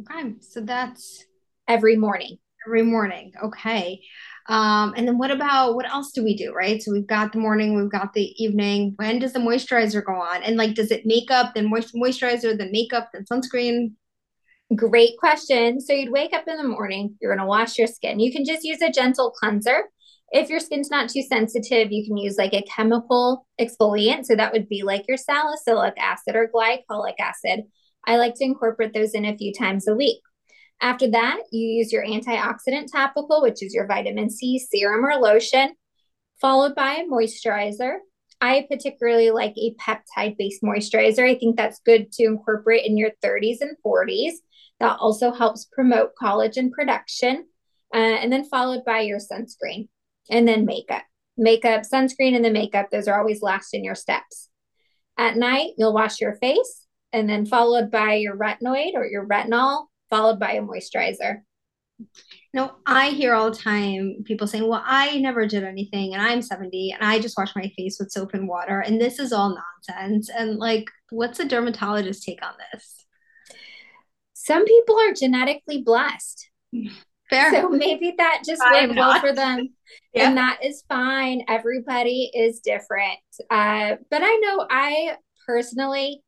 Okay, 0.00 0.34
so 0.40 0.60
that's 0.60 1.24
every 1.68 1.96
morning. 1.96 2.38
Every 2.66 2.82
morning. 2.82 3.32
Okay. 3.42 4.02
Um, 4.48 4.94
and 4.96 5.08
then 5.08 5.18
what 5.18 5.30
about 5.30 5.74
what 5.74 5.90
else 5.90 6.12
do 6.12 6.22
we 6.22 6.36
do, 6.36 6.52
right? 6.52 6.80
So 6.80 6.92
we've 6.92 7.06
got 7.06 7.32
the 7.32 7.38
morning, 7.38 7.74
we've 7.74 7.90
got 7.90 8.12
the 8.12 8.32
evening. 8.42 8.94
When 8.96 9.18
does 9.18 9.32
the 9.32 9.40
moisturizer 9.40 10.04
go 10.04 10.12
on? 10.12 10.42
And 10.42 10.56
like, 10.56 10.74
does 10.74 10.90
it 10.90 11.04
makeup, 11.04 11.54
then 11.54 11.68
moist- 11.68 11.94
moisturizer, 11.94 12.56
then 12.56 12.70
makeup, 12.70 13.10
then 13.12 13.24
sunscreen? 13.24 13.94
Great 14.74 15.16
question. 15.18 15.80
So 15.80 15.92
you'd 15.92 16.12
wake 16.12 16.32
up 16.32 16.46
in 16.46 16.56
the 16.56 16.68
morning, 16.68 17.16
you're 17.20 17.34
going 17.34 17.44
to 17.44 17.48
wash 17.48 17.78
your 17.78 17.86
skin. 17.88 18.20
You 18.20 18.32
can 18.32 18.44
just 18.44 18.64
use 18.64 18.82
a 18.82 18.90
gentle 18.90 19.30
cleanser. 19.30 19.84
If 20.32 20.48
your 20.48 20.58
skin's 20.58 20.90
not 20.90 21.08
too 21.08 21.22
sensitive, 21.22 21.92
you 21.92 22.04
can 22.04 22.16
use 22.16 22.36
like 22.36 22.52
a 22.52 22.62
chemical 22.62 23.46
exfoliant. 23.60 24.26
So 24.26 24.34
that 24.34 24.52
would 24.52 24.68
be 24.68 24.82
like 24.82 25.04
your 25.06 25.16
salicylic 25.16 25.94
acid 25.98 26.34
or 26.34 26.50
glycolic 26.52 27.14
acid. 27.20 27.64
I 28.06 28.16
like 28.16 28.34
to 28.36 28.44
incorporate 28.44 28.92
those 28.92 29.14
in 29.14 29.24
a 29.24 29.36
few 29.36 29.52
times 29.52 29.86
a 29.86 29.94
week. 29.94 30.20
After 30.80 31.10
that, 31.10 31.40
you 31.50 31.66
use 31.66 31.92
your 31.92 32.04
antioxidant 32.04 32.92
topical, 32.92 33.42
which 33.42 33.62
is 33.62 33.74
your 33.74 33.86
vitamin 33.86 34.30
C 34.30 34.58
serum 34.58 35.04
or 35.04 35.16
lotion, 35.16 35.74
followed 36.40 36.74
by 36.74 36.96
a 36.96 37.04
moisturizer. 37.04 37.98
I 38.40 38.66
particularly 38.68 39.30
like 39.30 39.54
a 39.56 39.74
peptide 39.80 40.36
based 40.36 40.62
moisturizer. 40.62 41.28
I 41.28 41.38
think 41.38 41.56
that's 41.56 41.80
good 41.80 42.12
to 42.12 42.24
incorporate 42.24 42.84
in 42.84 42.98
your 42.98 43.10
30s 43.24 43.58
and 43.62 43.76
40s. 43.84 44.32
That 44.78 44.98
also 45.00 45.32
helps 45.32 45.64
promote 45.64 46.10
collagen 46.20 46.70
production. 46.70 47.46
Uh, 47.94 47.98
and 47.98 48.32
then 48.32 48.44
followed 48.44 48.84
by 48.84 49.00
your 49.00 49.18
sunscreen 49.18 49.88
and 50.28 50.46
then 50.46 50.66
makeup. 50.66 51.04
Makeup, 51.36 51.82
sunscreen, 51.82 52.34
and 52.34 52.44
the 52.44 52.50
makeup, 52.50 52.90
those 52.90 53.08
are 53.08 53.18
always 53.18 53.42
last 53.42 53.74
in 53.74 53.84
your 53.84 53.94
steps. 53.94 54.48
At 55.16 55.36
night, 55.36 55.72
you'll 55.78 55.94
wash 55.94 56.20
your 56.20 56.36
face 56.36 56.86
and 57.12 57.28
then 57.28 57.46
followed 57.46 57.90
by 57.90 58.14
your 58.14 58.36
retinoid 58.36 58.94
or 58.94 59.06
your 59.06 59.26
retinol, 59.26 59.86
followed 60.10 60.38
by 60.38 60.52
a 60.52 60.62
moisturizer. 60.62 61.38
No, 62.52 62.72
I 62.86 63.10
hear 63.10 63.34
all 63.34 63.50
the 63.50 63.56
time 63.56 64.16
people 64.24 64.46
saying, 64.46 64.68
Well, 64.68 64.82
I 64.84 65.18
never 65.18 65.46
did 65.46 65.64
anything 65.64 66.12
and 66.12 66.22
I'm 66.22 66.42
70 66.42 66.92
and 66.92 67.02
I 67.02 67.18
just 67.18 67.36
wash 67.38 67.56
my 67.56 67.72
face 67.76 67.96
with 67.98 68.10
soap 68.10 68.34
and 68.34 68.48
water. 68.48 68.80
And 68.80 69.00
this 69.00 69.18
is 69.18 69.32
all 69.32 69.56
nonsense. 69.88 70.28
And 70.28 70.58
like, 70.58 70.90
what's 71.10 71.40
a 71.40 71.48
dermatologist 71.48 72.22
take 72.22 72.44
on 72.44 72.52
this? 72.72 73.06
Some 74.34 74.64
people 74.64 74.98
are 75.00 75.12
genetically 75.12 75.82
blessed. 75.82 76.50
Fair. 77.30 77.50
So 77.50 77.68
maybe 77.68 78.14
that 78.18 78.42
just 78.46 78.62
worked 78.70 78.94
well 78.94 79.20
for 79.20 79.32
them. 79.32 79.70
Yeah. 80.12 80.28
And 80.28 80.38
that 80.38 80.64
is 80.64 80.82
fine. 80.88 81.42
Everybody 81.46 82.30
is 82.34 82.60
different. 82.60 83.18
Uh, 83.50 83.96
but 84.10 84.22
I 84.22 84.40
know 84.42 84.66
I 84.68 85.16
personally, 85.46 86.22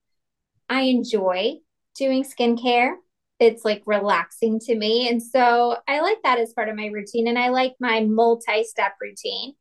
I 0.69 0.83
enjoy 0.83 1.55
doing 1.97 2.23
skincare. 2.23 2.93
It's 3.41 3.65
like 3.65 3.83
relaxing 3.87 4.59
to 4.61 4.75
me. 4.75 5.09
And 5.09 5.23
so 5.23 5.77
I 5.87 6.01
like 6.01 6.19
that 6.25 6.39
as 6.39 6.53
part 6.53 6.69
of 6.69 6.77
my 6.77 6.87
routine. 6.87 7.29
And 7.29 7.39
I 7.39 7.51
like 7.51 7.75
my 7.79 8.01
multi 8.01 8.65
step 8.65 8.95
routine. 9.01 9.55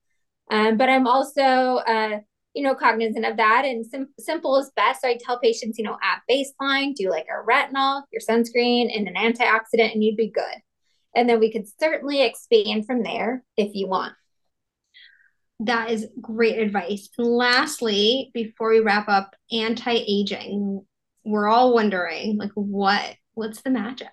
Um, 0.50 0.78
but 0.78 0.90
I'm 0.90 1.08
also, 1.08 1.42
uh, 1.42 2.20
you 2.54 2.64
know, 2.64 2.74
cognizant 2.74 3.26
of 3.26 3.38
that 3.38 3.66
and 3.66 3.86
sim- 3.86 4.14
simple 4.20 4.58
is 4.58 4.72
best. 4.76 5.02
So 5.02 5.10
I 5.10 5.18
tell 5.24 5.40
patients, 5.40 5.78
you 5.78 5.84
know, 5.84 5.98
at 6.02 6.22
baseline, 6.30 6.96
do 6.96 7.10
like 7.10 7.28
a 7.30 7.46
retinol, 7.48 8.04
your 8.12 8.22
sunscreen, 8.22 8.90
and 8.96 9.08
an 9.08 9.14
antioxidant, 9.14 9.94
and 9.94 10.04
you'd 10.04 10.18
be 10.18 10.32
good. 10.32 10.56
And 11.16 11.30
then 11.30 11.40
we 11.40 11.52
could 11.52 11.66
certainly 11.80 12.24
expand 12.24 12.88
from 12.88 13.04
there 13.04 13.44
if 13.58 13.76
you 13.76 13.88
want. 13.88 14.14
That 15.60 15.92
is 15.92 16.08
great 16.22 16.60
advice. 16.60 17.10
And 17.18 17.28
lastly, 17.28 18.32
before 18.34 18.70
we 18.70 18.80
wrap 18.80 19.08
up, 19.08 19.36
anti-aging. 19.52 20.86
We're 21.26 21.48
all 21.48 21.74
wondering, 21.74 22.38
like, 22.38 22.52
what 22.54 23.16
what's 23.38 23.62
the 23.62 23.70
magic? 23.70 24.10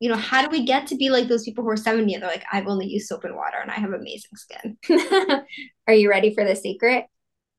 You 0.00 0.10
know, 0.10 0.16
how 0.16 0.42
do 0.42 0.48
we 0.50 0.64
get 0.64 0.86
to 0.88 0.96
be 0.96 1.10
like 1.10 1.28
those 1.28 1.44
people 1.44 1.64
who 1.64 1.70
are 1.70 1.76
70 1.76 2.12
and 2.14 2.22
they're 2.22 2.30
like, 2.30 2.44
I've 2.52 2.68
only 2.68 2.86
used 2.86 3.08
soap 3.08 3.24
and 3.24 3.34
water 3.34 3.58
and 3.60 3.70
I 3.70 3.74
have 3.74 3.92
amazing 3.92 4.30
skin. 4.34 4.76
are 5.88 5.94
you 5.94 6.08
ready 6.08 6.34
for 6.34 6.44
the 6.44 6.54
secret? 6.54 7.06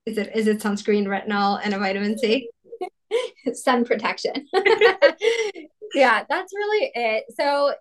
Is 0.06 0.18
it 0.18 0.36
is 0.36 0.48
it 0.48 0.60
sunscreen, 0.60 1.06
retinol, 1.06 1.60
and 1.64 1.74
a 1.74 1.80
vitamin 1.80 2.18
C? 2.18 2.50
Sun 3.54 3.86
protection. 3.86 4.34
yeah, 5.94 6.24
that's 6.30 6.54
really 6.54 6.92
it. 6.96 7.26
So 7.38 7.74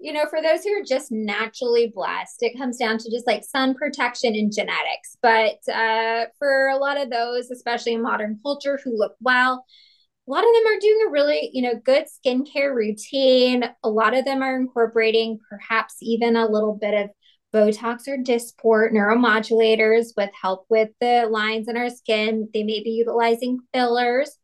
you 0.00 0.12
know, 0.12 0.26
for 0.30 0.40
those 0.40 0.62
who 0.62 0.70
are 0.70 0.84
just 0.84 1.10
naturally 1.10 1.90
blessed, 1.92 2.42
it 2.42 2.56
comes 2.56 2.76
down 2.76 2.98
to 2.98 3.10
just 3.10 3.26
like 3.26 3.42
sun 3.42 3.74
protection 3.74 4.34
and 4.34 4.52
genetics. 4.54 5.16
But 5.22 5.58
uh, 5.72 6.26
for 6.38 6.68
a 6.68 6.76
lot 6.76 7.00
of 7.00 7.10
those, 7.10 7.50
especially 7.50 7.94
in 7.94 8.02
modern 8.02 8.38
culture, 8.42 8.78
who 8.84 8.96
look 8.96 9.16
well, 9.20 9.64
a 10.28 10.30
lot 10.30 10.44
of 10.44 10.50
them 10.52 10.66
are 10.66 10.80
doing 10.80 10.98
a 11.06 11.10
really, 11.10 11.50
you 11.54 11.62
know, 11.62 11.80
good 11.82 12.04
skincare 12.04 12.74
routine. 12.74 13.64
A 13.82 13.88
lot 13.88 14.14
of 14.14 14.26
them 14.26 14.42
are 14.42 14.56
incorporating 14.56 15.38
perhaps 15.48 15.96
even 16.02 16.36
a 16.36 16.46
little 16.46 16.74
bit 16.74 16.92
of 16.92 17.10
Botox 17.54 18.06
or 18.06 18.18
Dysport 18.18 18.92
neuromodulators 18.92 20.08
with 20.18 20.28
help 20.38 20.66
with 20.68 20.90
the 21.00 21.26
lines 21.30 21.66
in 21.66 21.78
our 21.78 21.88
skin. 21.88 22.48
They 22.52 22.62
may 22.62 22.82
be 22.82 22.90
utilizing 22.90 23.60
fillers 23.72 24.36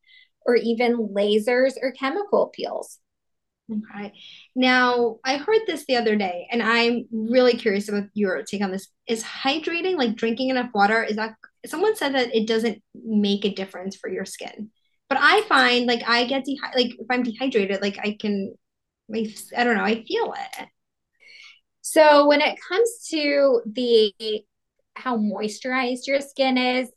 or 0.46 0.56
even 0.56 1.08
lasers 1.08 1.74
or 1.82 1.92
chemical 1.92 2.46
peels. 2.54 2.98
Okay. 3.70 4.12
Now, 4.54 5.18
I 5.22 5.36
heard 5.36 5.62
this 5.66 5.84
the 5.86 5.96
other 5.96 6.16
day, 6.16 6.48
and 6.50 6.62
I'm 6.62 7.06
really 7.12 7.54
curious 7.54 7.88
about 7.88 8.04
your 8.14 8.42
take 8.42 8.62
on 8.62 8.70
this. 8.70 8.88
Is 9.06 9.22
hydrating, 9.22 9.96
like 9.96 10.16
drinking 10.16 10.48
enough 10.48 10.70
water, 10.74 11.02
is 11.02 11.16
that 11.16 11.34
someone 11.66 11.96
said 11.96 12.14
that 12.14 12.34
it 12.34 12.46
doesn't 12.46 12.82
make 12.94 13.44
a 13.44 13.54
difference 13.54 13.96
for 13.96 14.08
your 14.08 14.24
skin? 14.24 14.70
But 15.08 15.18
I 15.20 15.42
find 15.42 15.86
like 15.86 16.02
I 16.08 16.24
get 16.24 16.44
dehydrated, 16.44 16.90
like 16.90 17.00
if 17.00 17.06
I'm 17.10 17.22
dehydrated, 17.22 17.82
like 17.82 17.98
I 18.02 18.16
can, 18.18 18.54
I 19.14 19.64
don't 19.64 19.76
know, 19.76 19.84
I 19.84 20.04
feel 20.04 20.32
it. 20.32 20.68
So 21.82 22.26
when 22.26 22.40
it 22.40 22.58
comes 22.68 23.06
to 23.10 23.60
the 23.66 24.12
how 24.96 25.18
moisturized 25.18 26.06
your 26.06 26.20
skin 26.20 26.56
is, 26.56 26.90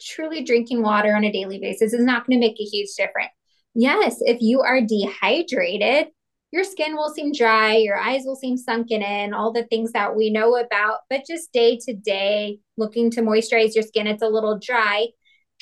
truly 0.00 0.44
drinking 0.44 0.82
water 0.82 1.14
on 1.14 1.24
a 1.24 1.32
daily 1.32 1.58
basis 1.58 1.92
is 1.92 2.04
not 2.04 2.26
going 2.26 2.40
to 2.40 2.46
make 2.46 2.58
a 2.60 2.64
huge 2.64 2.90
difference. 2.96 3.32
Yes, 3.74 4.16
if 4.20 4.38
you 4.40 4.60
are 4.60 4.80
dehydrated, 4.80 6.08
your 6.50 6.64
skin 6.64 6.94
will 6.94 7.08
seem 7.08 7.32
dry, 7.32 7.76
your 7.76 7.96
eyes 7.96 8.22
will 8.26 8.36
seem 8.36 8.56
sunken 8.56 9.00
in, 9.00 9.32
all 9.32 9.52
the 9.52 9.64
things 9.64 9.92
that 9.92 10.14
we 10.14 10.30
know 10.30 10.56
about, 10.56 10.98
but 11.08 11.24
just 11.26 11.52
day 11.52 11.78
to 11.86 11.94
day, 11.94 12.58
looking 12.76 13.10
to 13.12 13.22
moisturize 13.22 13.74
your 13.74 13.84
skin, 13.84 14.06
it's 14.06 14.22
a 14.22 14.28
little 14.28 14.58
dry. 14.58 15.06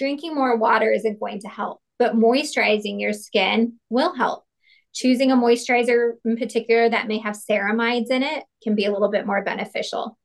Drinking 0.01 0.35
more 0.35 0.57
water 0.57 0.91
isn't 0.91 1.21
going 1.21 1.41
to 1.41 1.49
help, 1.49 1.83
but 1.99 2.17
moisturizing 2.17 2.99
your 2.99 3.13
skin 3.13 3.79
will 3.91 4.15
help. 4.15 4.45
Choosing 4.95 5.31
a 5.31 5.37
moisturizer 5.37 6.13
in 6.25 6.39
particular 6.39 6.89
that 6.89 7.07
may 7.07 7.19
have 7.19 7.37
ceramides 7.37 8.11
in 8.11 8.23
it 8.23 8.45
can 8.63 8.75
be 8.75 8.87
a 8.87 8.91
little 8.91 9.11
bit 9.11 9.27
more 9.27 9.45
beneficial. 9.45 10.19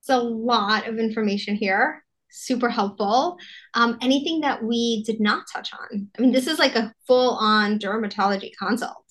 It's 0.00 0.10
a 0.10 0.18
lot 0.18 0.88
of 0.88 0.98
information 0.98 1.54
here 1.54 2.02
super 2.30 2.68
helpful. 2.68 3.38
Um, 3.74 3.96
anything 4.02 4.40
that 4.40 4.62
we 4.62 5.04
did 5.04 5.20
not 5.20 5.44
touch 5.52 5.72
on? 5.72 6.08
I 6.18 6.20
mean, 6.20 6.32
this 6.32 6.46
is 6.46 6.58
like 6.58 6.74
a 6.74 6.92
full 7.06 7.36
on 7.36 7.78
dermatology 7.78 8.50
consult. 8.58 9.04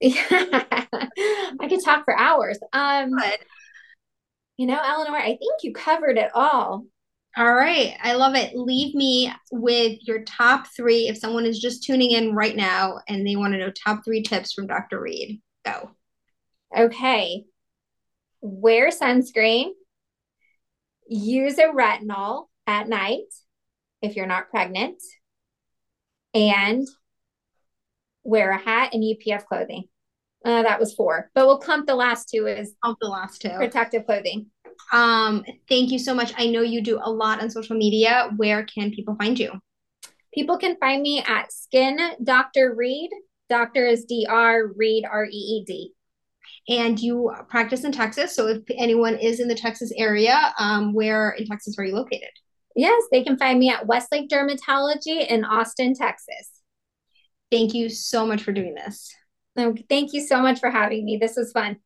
Yeah, 0.00 0.22
I 0.30 1.68
could 1.68 1.84
talk 1.84 2.04
for 2.04 2.16
hours. 2.16 2.58
Um, 2.72 3.10
Good. 3.10 3.38
You 4.56 4.66
know, 4.66 4.80
Eleanor, 4.80 5.16
I 5.16 5.36
think 5.36 5.62
you 5.62 5.72
covered 5.72 6.16
it 6.16 6.30
all. 6.34 6.84
All 7.36 7.52
right. 7.52 7.96
I 8.00 8.14
love 8.14 8.36
it. 8.36 8.56
Leave 8.56 8.94
me 8.94 9.32
with 9.50 9.98
your 10.02 10.22
top 10.22 10.68
three 10.76 11.08
if 11.08 11.18
someone 11.18 11.46
is 11.46 11.58
just 11.58 11.82
tuning 11.82 12.12
in 12.12 12.34
right 12.34 12.54
now 12.54 13.00
and 13.08 13.26
they 13.26 13.34
want 13.34 13.54
to 13.54 13.58
know 13.58 13.72
top 13.72 14.04
three 14.04 14.22
tips 14.22 14.52
from 14.52 14.68
Dr. 14.68 15.00
Reed. 15.00 15.40
Go. 15.64 15.90
Okay. 16.76 17.44
Wear 18.40 18.90
sunscreen. 18.90 19.70
Use 21.08 21.58
a 21.58 21.64
retinol 21.64 22.46
at 22.68 22.88
night 22.88 23.24
if 24.00 24.14
you're 24.14 24.26
not 24.26 24.50
pregnant 24.50 25.02
and 26.34 26.86
wear 28.22 28.52
a 28.52 28.58
hat 28.58 28.90
and 28.92 29.02
UPF 29.02 29.44
clothing. 29.46 29.84
Uh, 30.44 30.62
that 30.62 30.78
was 30.78 30.94
four, 30.94 31.30
but 31.34 31.46
we'll 31.46 31.58
clump 31.58 31.86
the 31.86 31.94
last 31.94 32.28
two 32.28 32.46
as 32.46 32.74
the 32.82 33.08
last 33.08 33.40
two 33.40 33.48
protective 33.50 34.04
clothing. 34.04 34.46
Um, 34.92 35.44
thank 35.68 35.90
you 35.90 35.98
so 35.98 36.14
much. 36.14 36.32
I 36.36 36.46
know 36.46 36.62
you 36.62 36.82
do 36.82 37.00
a 37.02 37.10
lot 37.10 37.42
on 37.42 37.50
social 37.50 37.76
media. 37.76 38.30
Where 38.36 38.64
can 38.64 38.90
people 38.90 39.16
find 39.16 39.38
you? 39.38 39.52
People 40.34 40.58
can 40.58 40.76
find 40.76 41.02
me 41.02 41.22
at 41.26 41.52
Skin 41.52 41.98
Dr. 42.22 42.74
Reed. 42.74 43.10
Doctor 43.48 43.86
is 43.86 44.04
D 44.04 44.26
R, 44.28 44.68
Reed 44.76 45.04
R 45.10 45.26
E 45.26 45.28
E 45.30 45.64
D. 45.66 45.92
And 46.68 46.98
you 46.98 47.32
practice 47.48 47.84
in 47.84 47.92
Texas. 47.92 48.34
So 48.34 48.48
if 48.48 48.62
anyone 48.70 49.16
is 49.16 49.38
in 49.38 49.48
the 49.48 49.54
Texas 49.54 49.92
area, 49.96 50.54
um, 50.58 50.94
where 50.94 51.30
in 51.30 51.46
Texas 51.46 51.76
are 51.78 51.84
you 51.84 51.94
located? 51.94 52.30
Yes, 52.74 53.02
they 53.12 53.22
can 53.22 53.38
find 53.38 53.58
me 53.58 53.70
at 53.70 53.86
Westlake 53.86 54.28
Dermatology 54.28 55.26
in 55.28 55.44
Austin, 55.44 55.94
Texas. 55.94 56.50
Thank 57.50 57.74
you 57.74 57.88
so 57.88 58.26
much 58.26 58.42
for 58.42 58.52
doing 58.52 58.74
this. 58.74 59.14
Oh, 59.56 59.76
thank 59.88 60.12
you 60.12 60.20
so 60.20 60.40
much 60.40 60.58
for 60.58 60.70
having 60.70 61.04
me. 61.04 61.18
This 61.20 61.36
was 61.36 61.52
fun. 61.52 61.76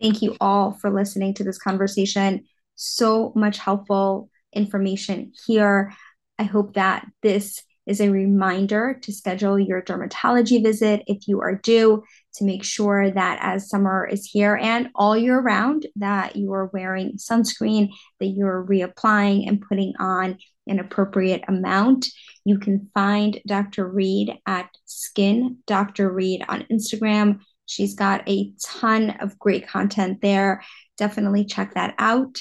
Thank 0.00 0.22
you 0.22 0.36
all 0.40 0.72
for 0.72 0.90
listening 0.90 1.34
to 1.34 1.44
this 1.44 1.58
conversation. 1.58 2.44
So 2.76 3.32
much 3.34 3.58
helpful 3.58 4.30
information 4.52 5.32
here. 5.46 5.92
I 6.38 6.44
hope 6.44 6.74
that 6.74 7.06
this 7.22 7.62
is 7.88 8.00
a 8.02 8.10
reminder 8.10 8.98
to 9.02 9.12
schedule 9.12 9.58
your 9.58 9.80
dermatology 9.82 10.62
visit 10.62 11.02
if 11.06 11.26
you 11.26 11.40
are 11.40 11.54
due 11.54 12.04
to 12.34 12.44
make 12.44 12.62
sure 12.62 13.10
that 13.10 13.38
as 13.40 13.68
summer 13.68 14.06
is 14.06 14.26
here 14.26 14.56
and 14.56 14.90
all 14.94 15.16
year 15.16 15.40
round 15.40 15.86
that 15.96 16.36
you 16.36 16.52
are 16.52 16.70
wearing 16.72 17.16
sunscreen 17.16 17.88
that 18.20 18.26
you're 18.26 18.64
reapplying 18.64 19.48
and 19.48 19.62
putting 19.62 19.94
on 19.98 20.38
an 20.66 20.78
appropriate 20.78 21.42
amount 21.48 22.06
you 22.44 22.58
can 22.58 22.90
find 22.92 23.40
dr 23.46 23.88
reed 23.88 24.34
at 24.46 24.68
skin 24.84 25.56
dr 25.66 26.12
reed 26.12 26.44
on 26.46 26.66
instagram 26.70 27.40
she's 27.68 27.94
got 27.94 28.28
a 28.28 28.52
ton 28.64 29.10
of 29.20 29.38
great 29.38 29.68
content 29.68 30.20
there 30.20 30.62
definitely 30.96 31.44
check 31.44 31.74
that 31.74 31.94
out 31.98 32.38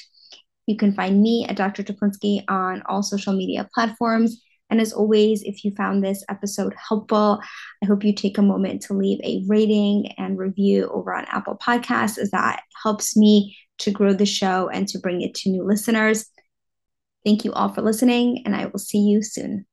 you 0.67 0.75
can 0.75 0.93
find 0.93 1.21
me 1.21 1.45
at 1.47 1.55
Dr. 1.55 1.81
Teplinsky 1.81 2.43
on 2.49 2.83
all 2.87 3.01
social 3.01 3.33
media 3.33 3.67
platforms. 3.73 4.43
And 4.69 4.81
as 4.81 4.91
always, 4.91 5.41
if 5.43 5.63
you 5.63 5.71
found 5.71 6.03
this 6.03 6.25
episode 6.29 6.75
helpful, 6.89 7.41
I 7.81 7.85
hope 7.85 8.03
you 8.03 8.13
take 8.13 8.37
a 8.37 8.41
moment 8.41 8.81
to 8.83 8.93
leave 8.93 9.19
a 9.23 9.43
rating 9.47 10.11
and 10.17 10.37
review 10.37 10.89
over 10.89 11.15
on 11.15 11.25
Apple 11.29 11.57
Podcasts, 11.57 12.17
as 12.17 12.31
that 12.31 12.63
helps 12.83 13.15
me 13.15 13.57
to 13.79 13.91
grow 13.91 14.11
the 14.11 14.25
show 14.25 14.67
and 14.67 14.85
to 14.89 14.99
bring 14.99 15.21
it 15.21 15.33
to 15.35 15.49
new 15.49 15.63
listeners. 15.63 16.25
Thank 17.23 17.45
you 17.45 17.53
all 17.53 17.69
for 17.69 17.81
listening, 17.81 18.43
and 18.45 18.53
I 18.53 18.65
will 18.65 18.79
see 18.79 18.99
you 18.99 19.23
soon. 19.23 19.65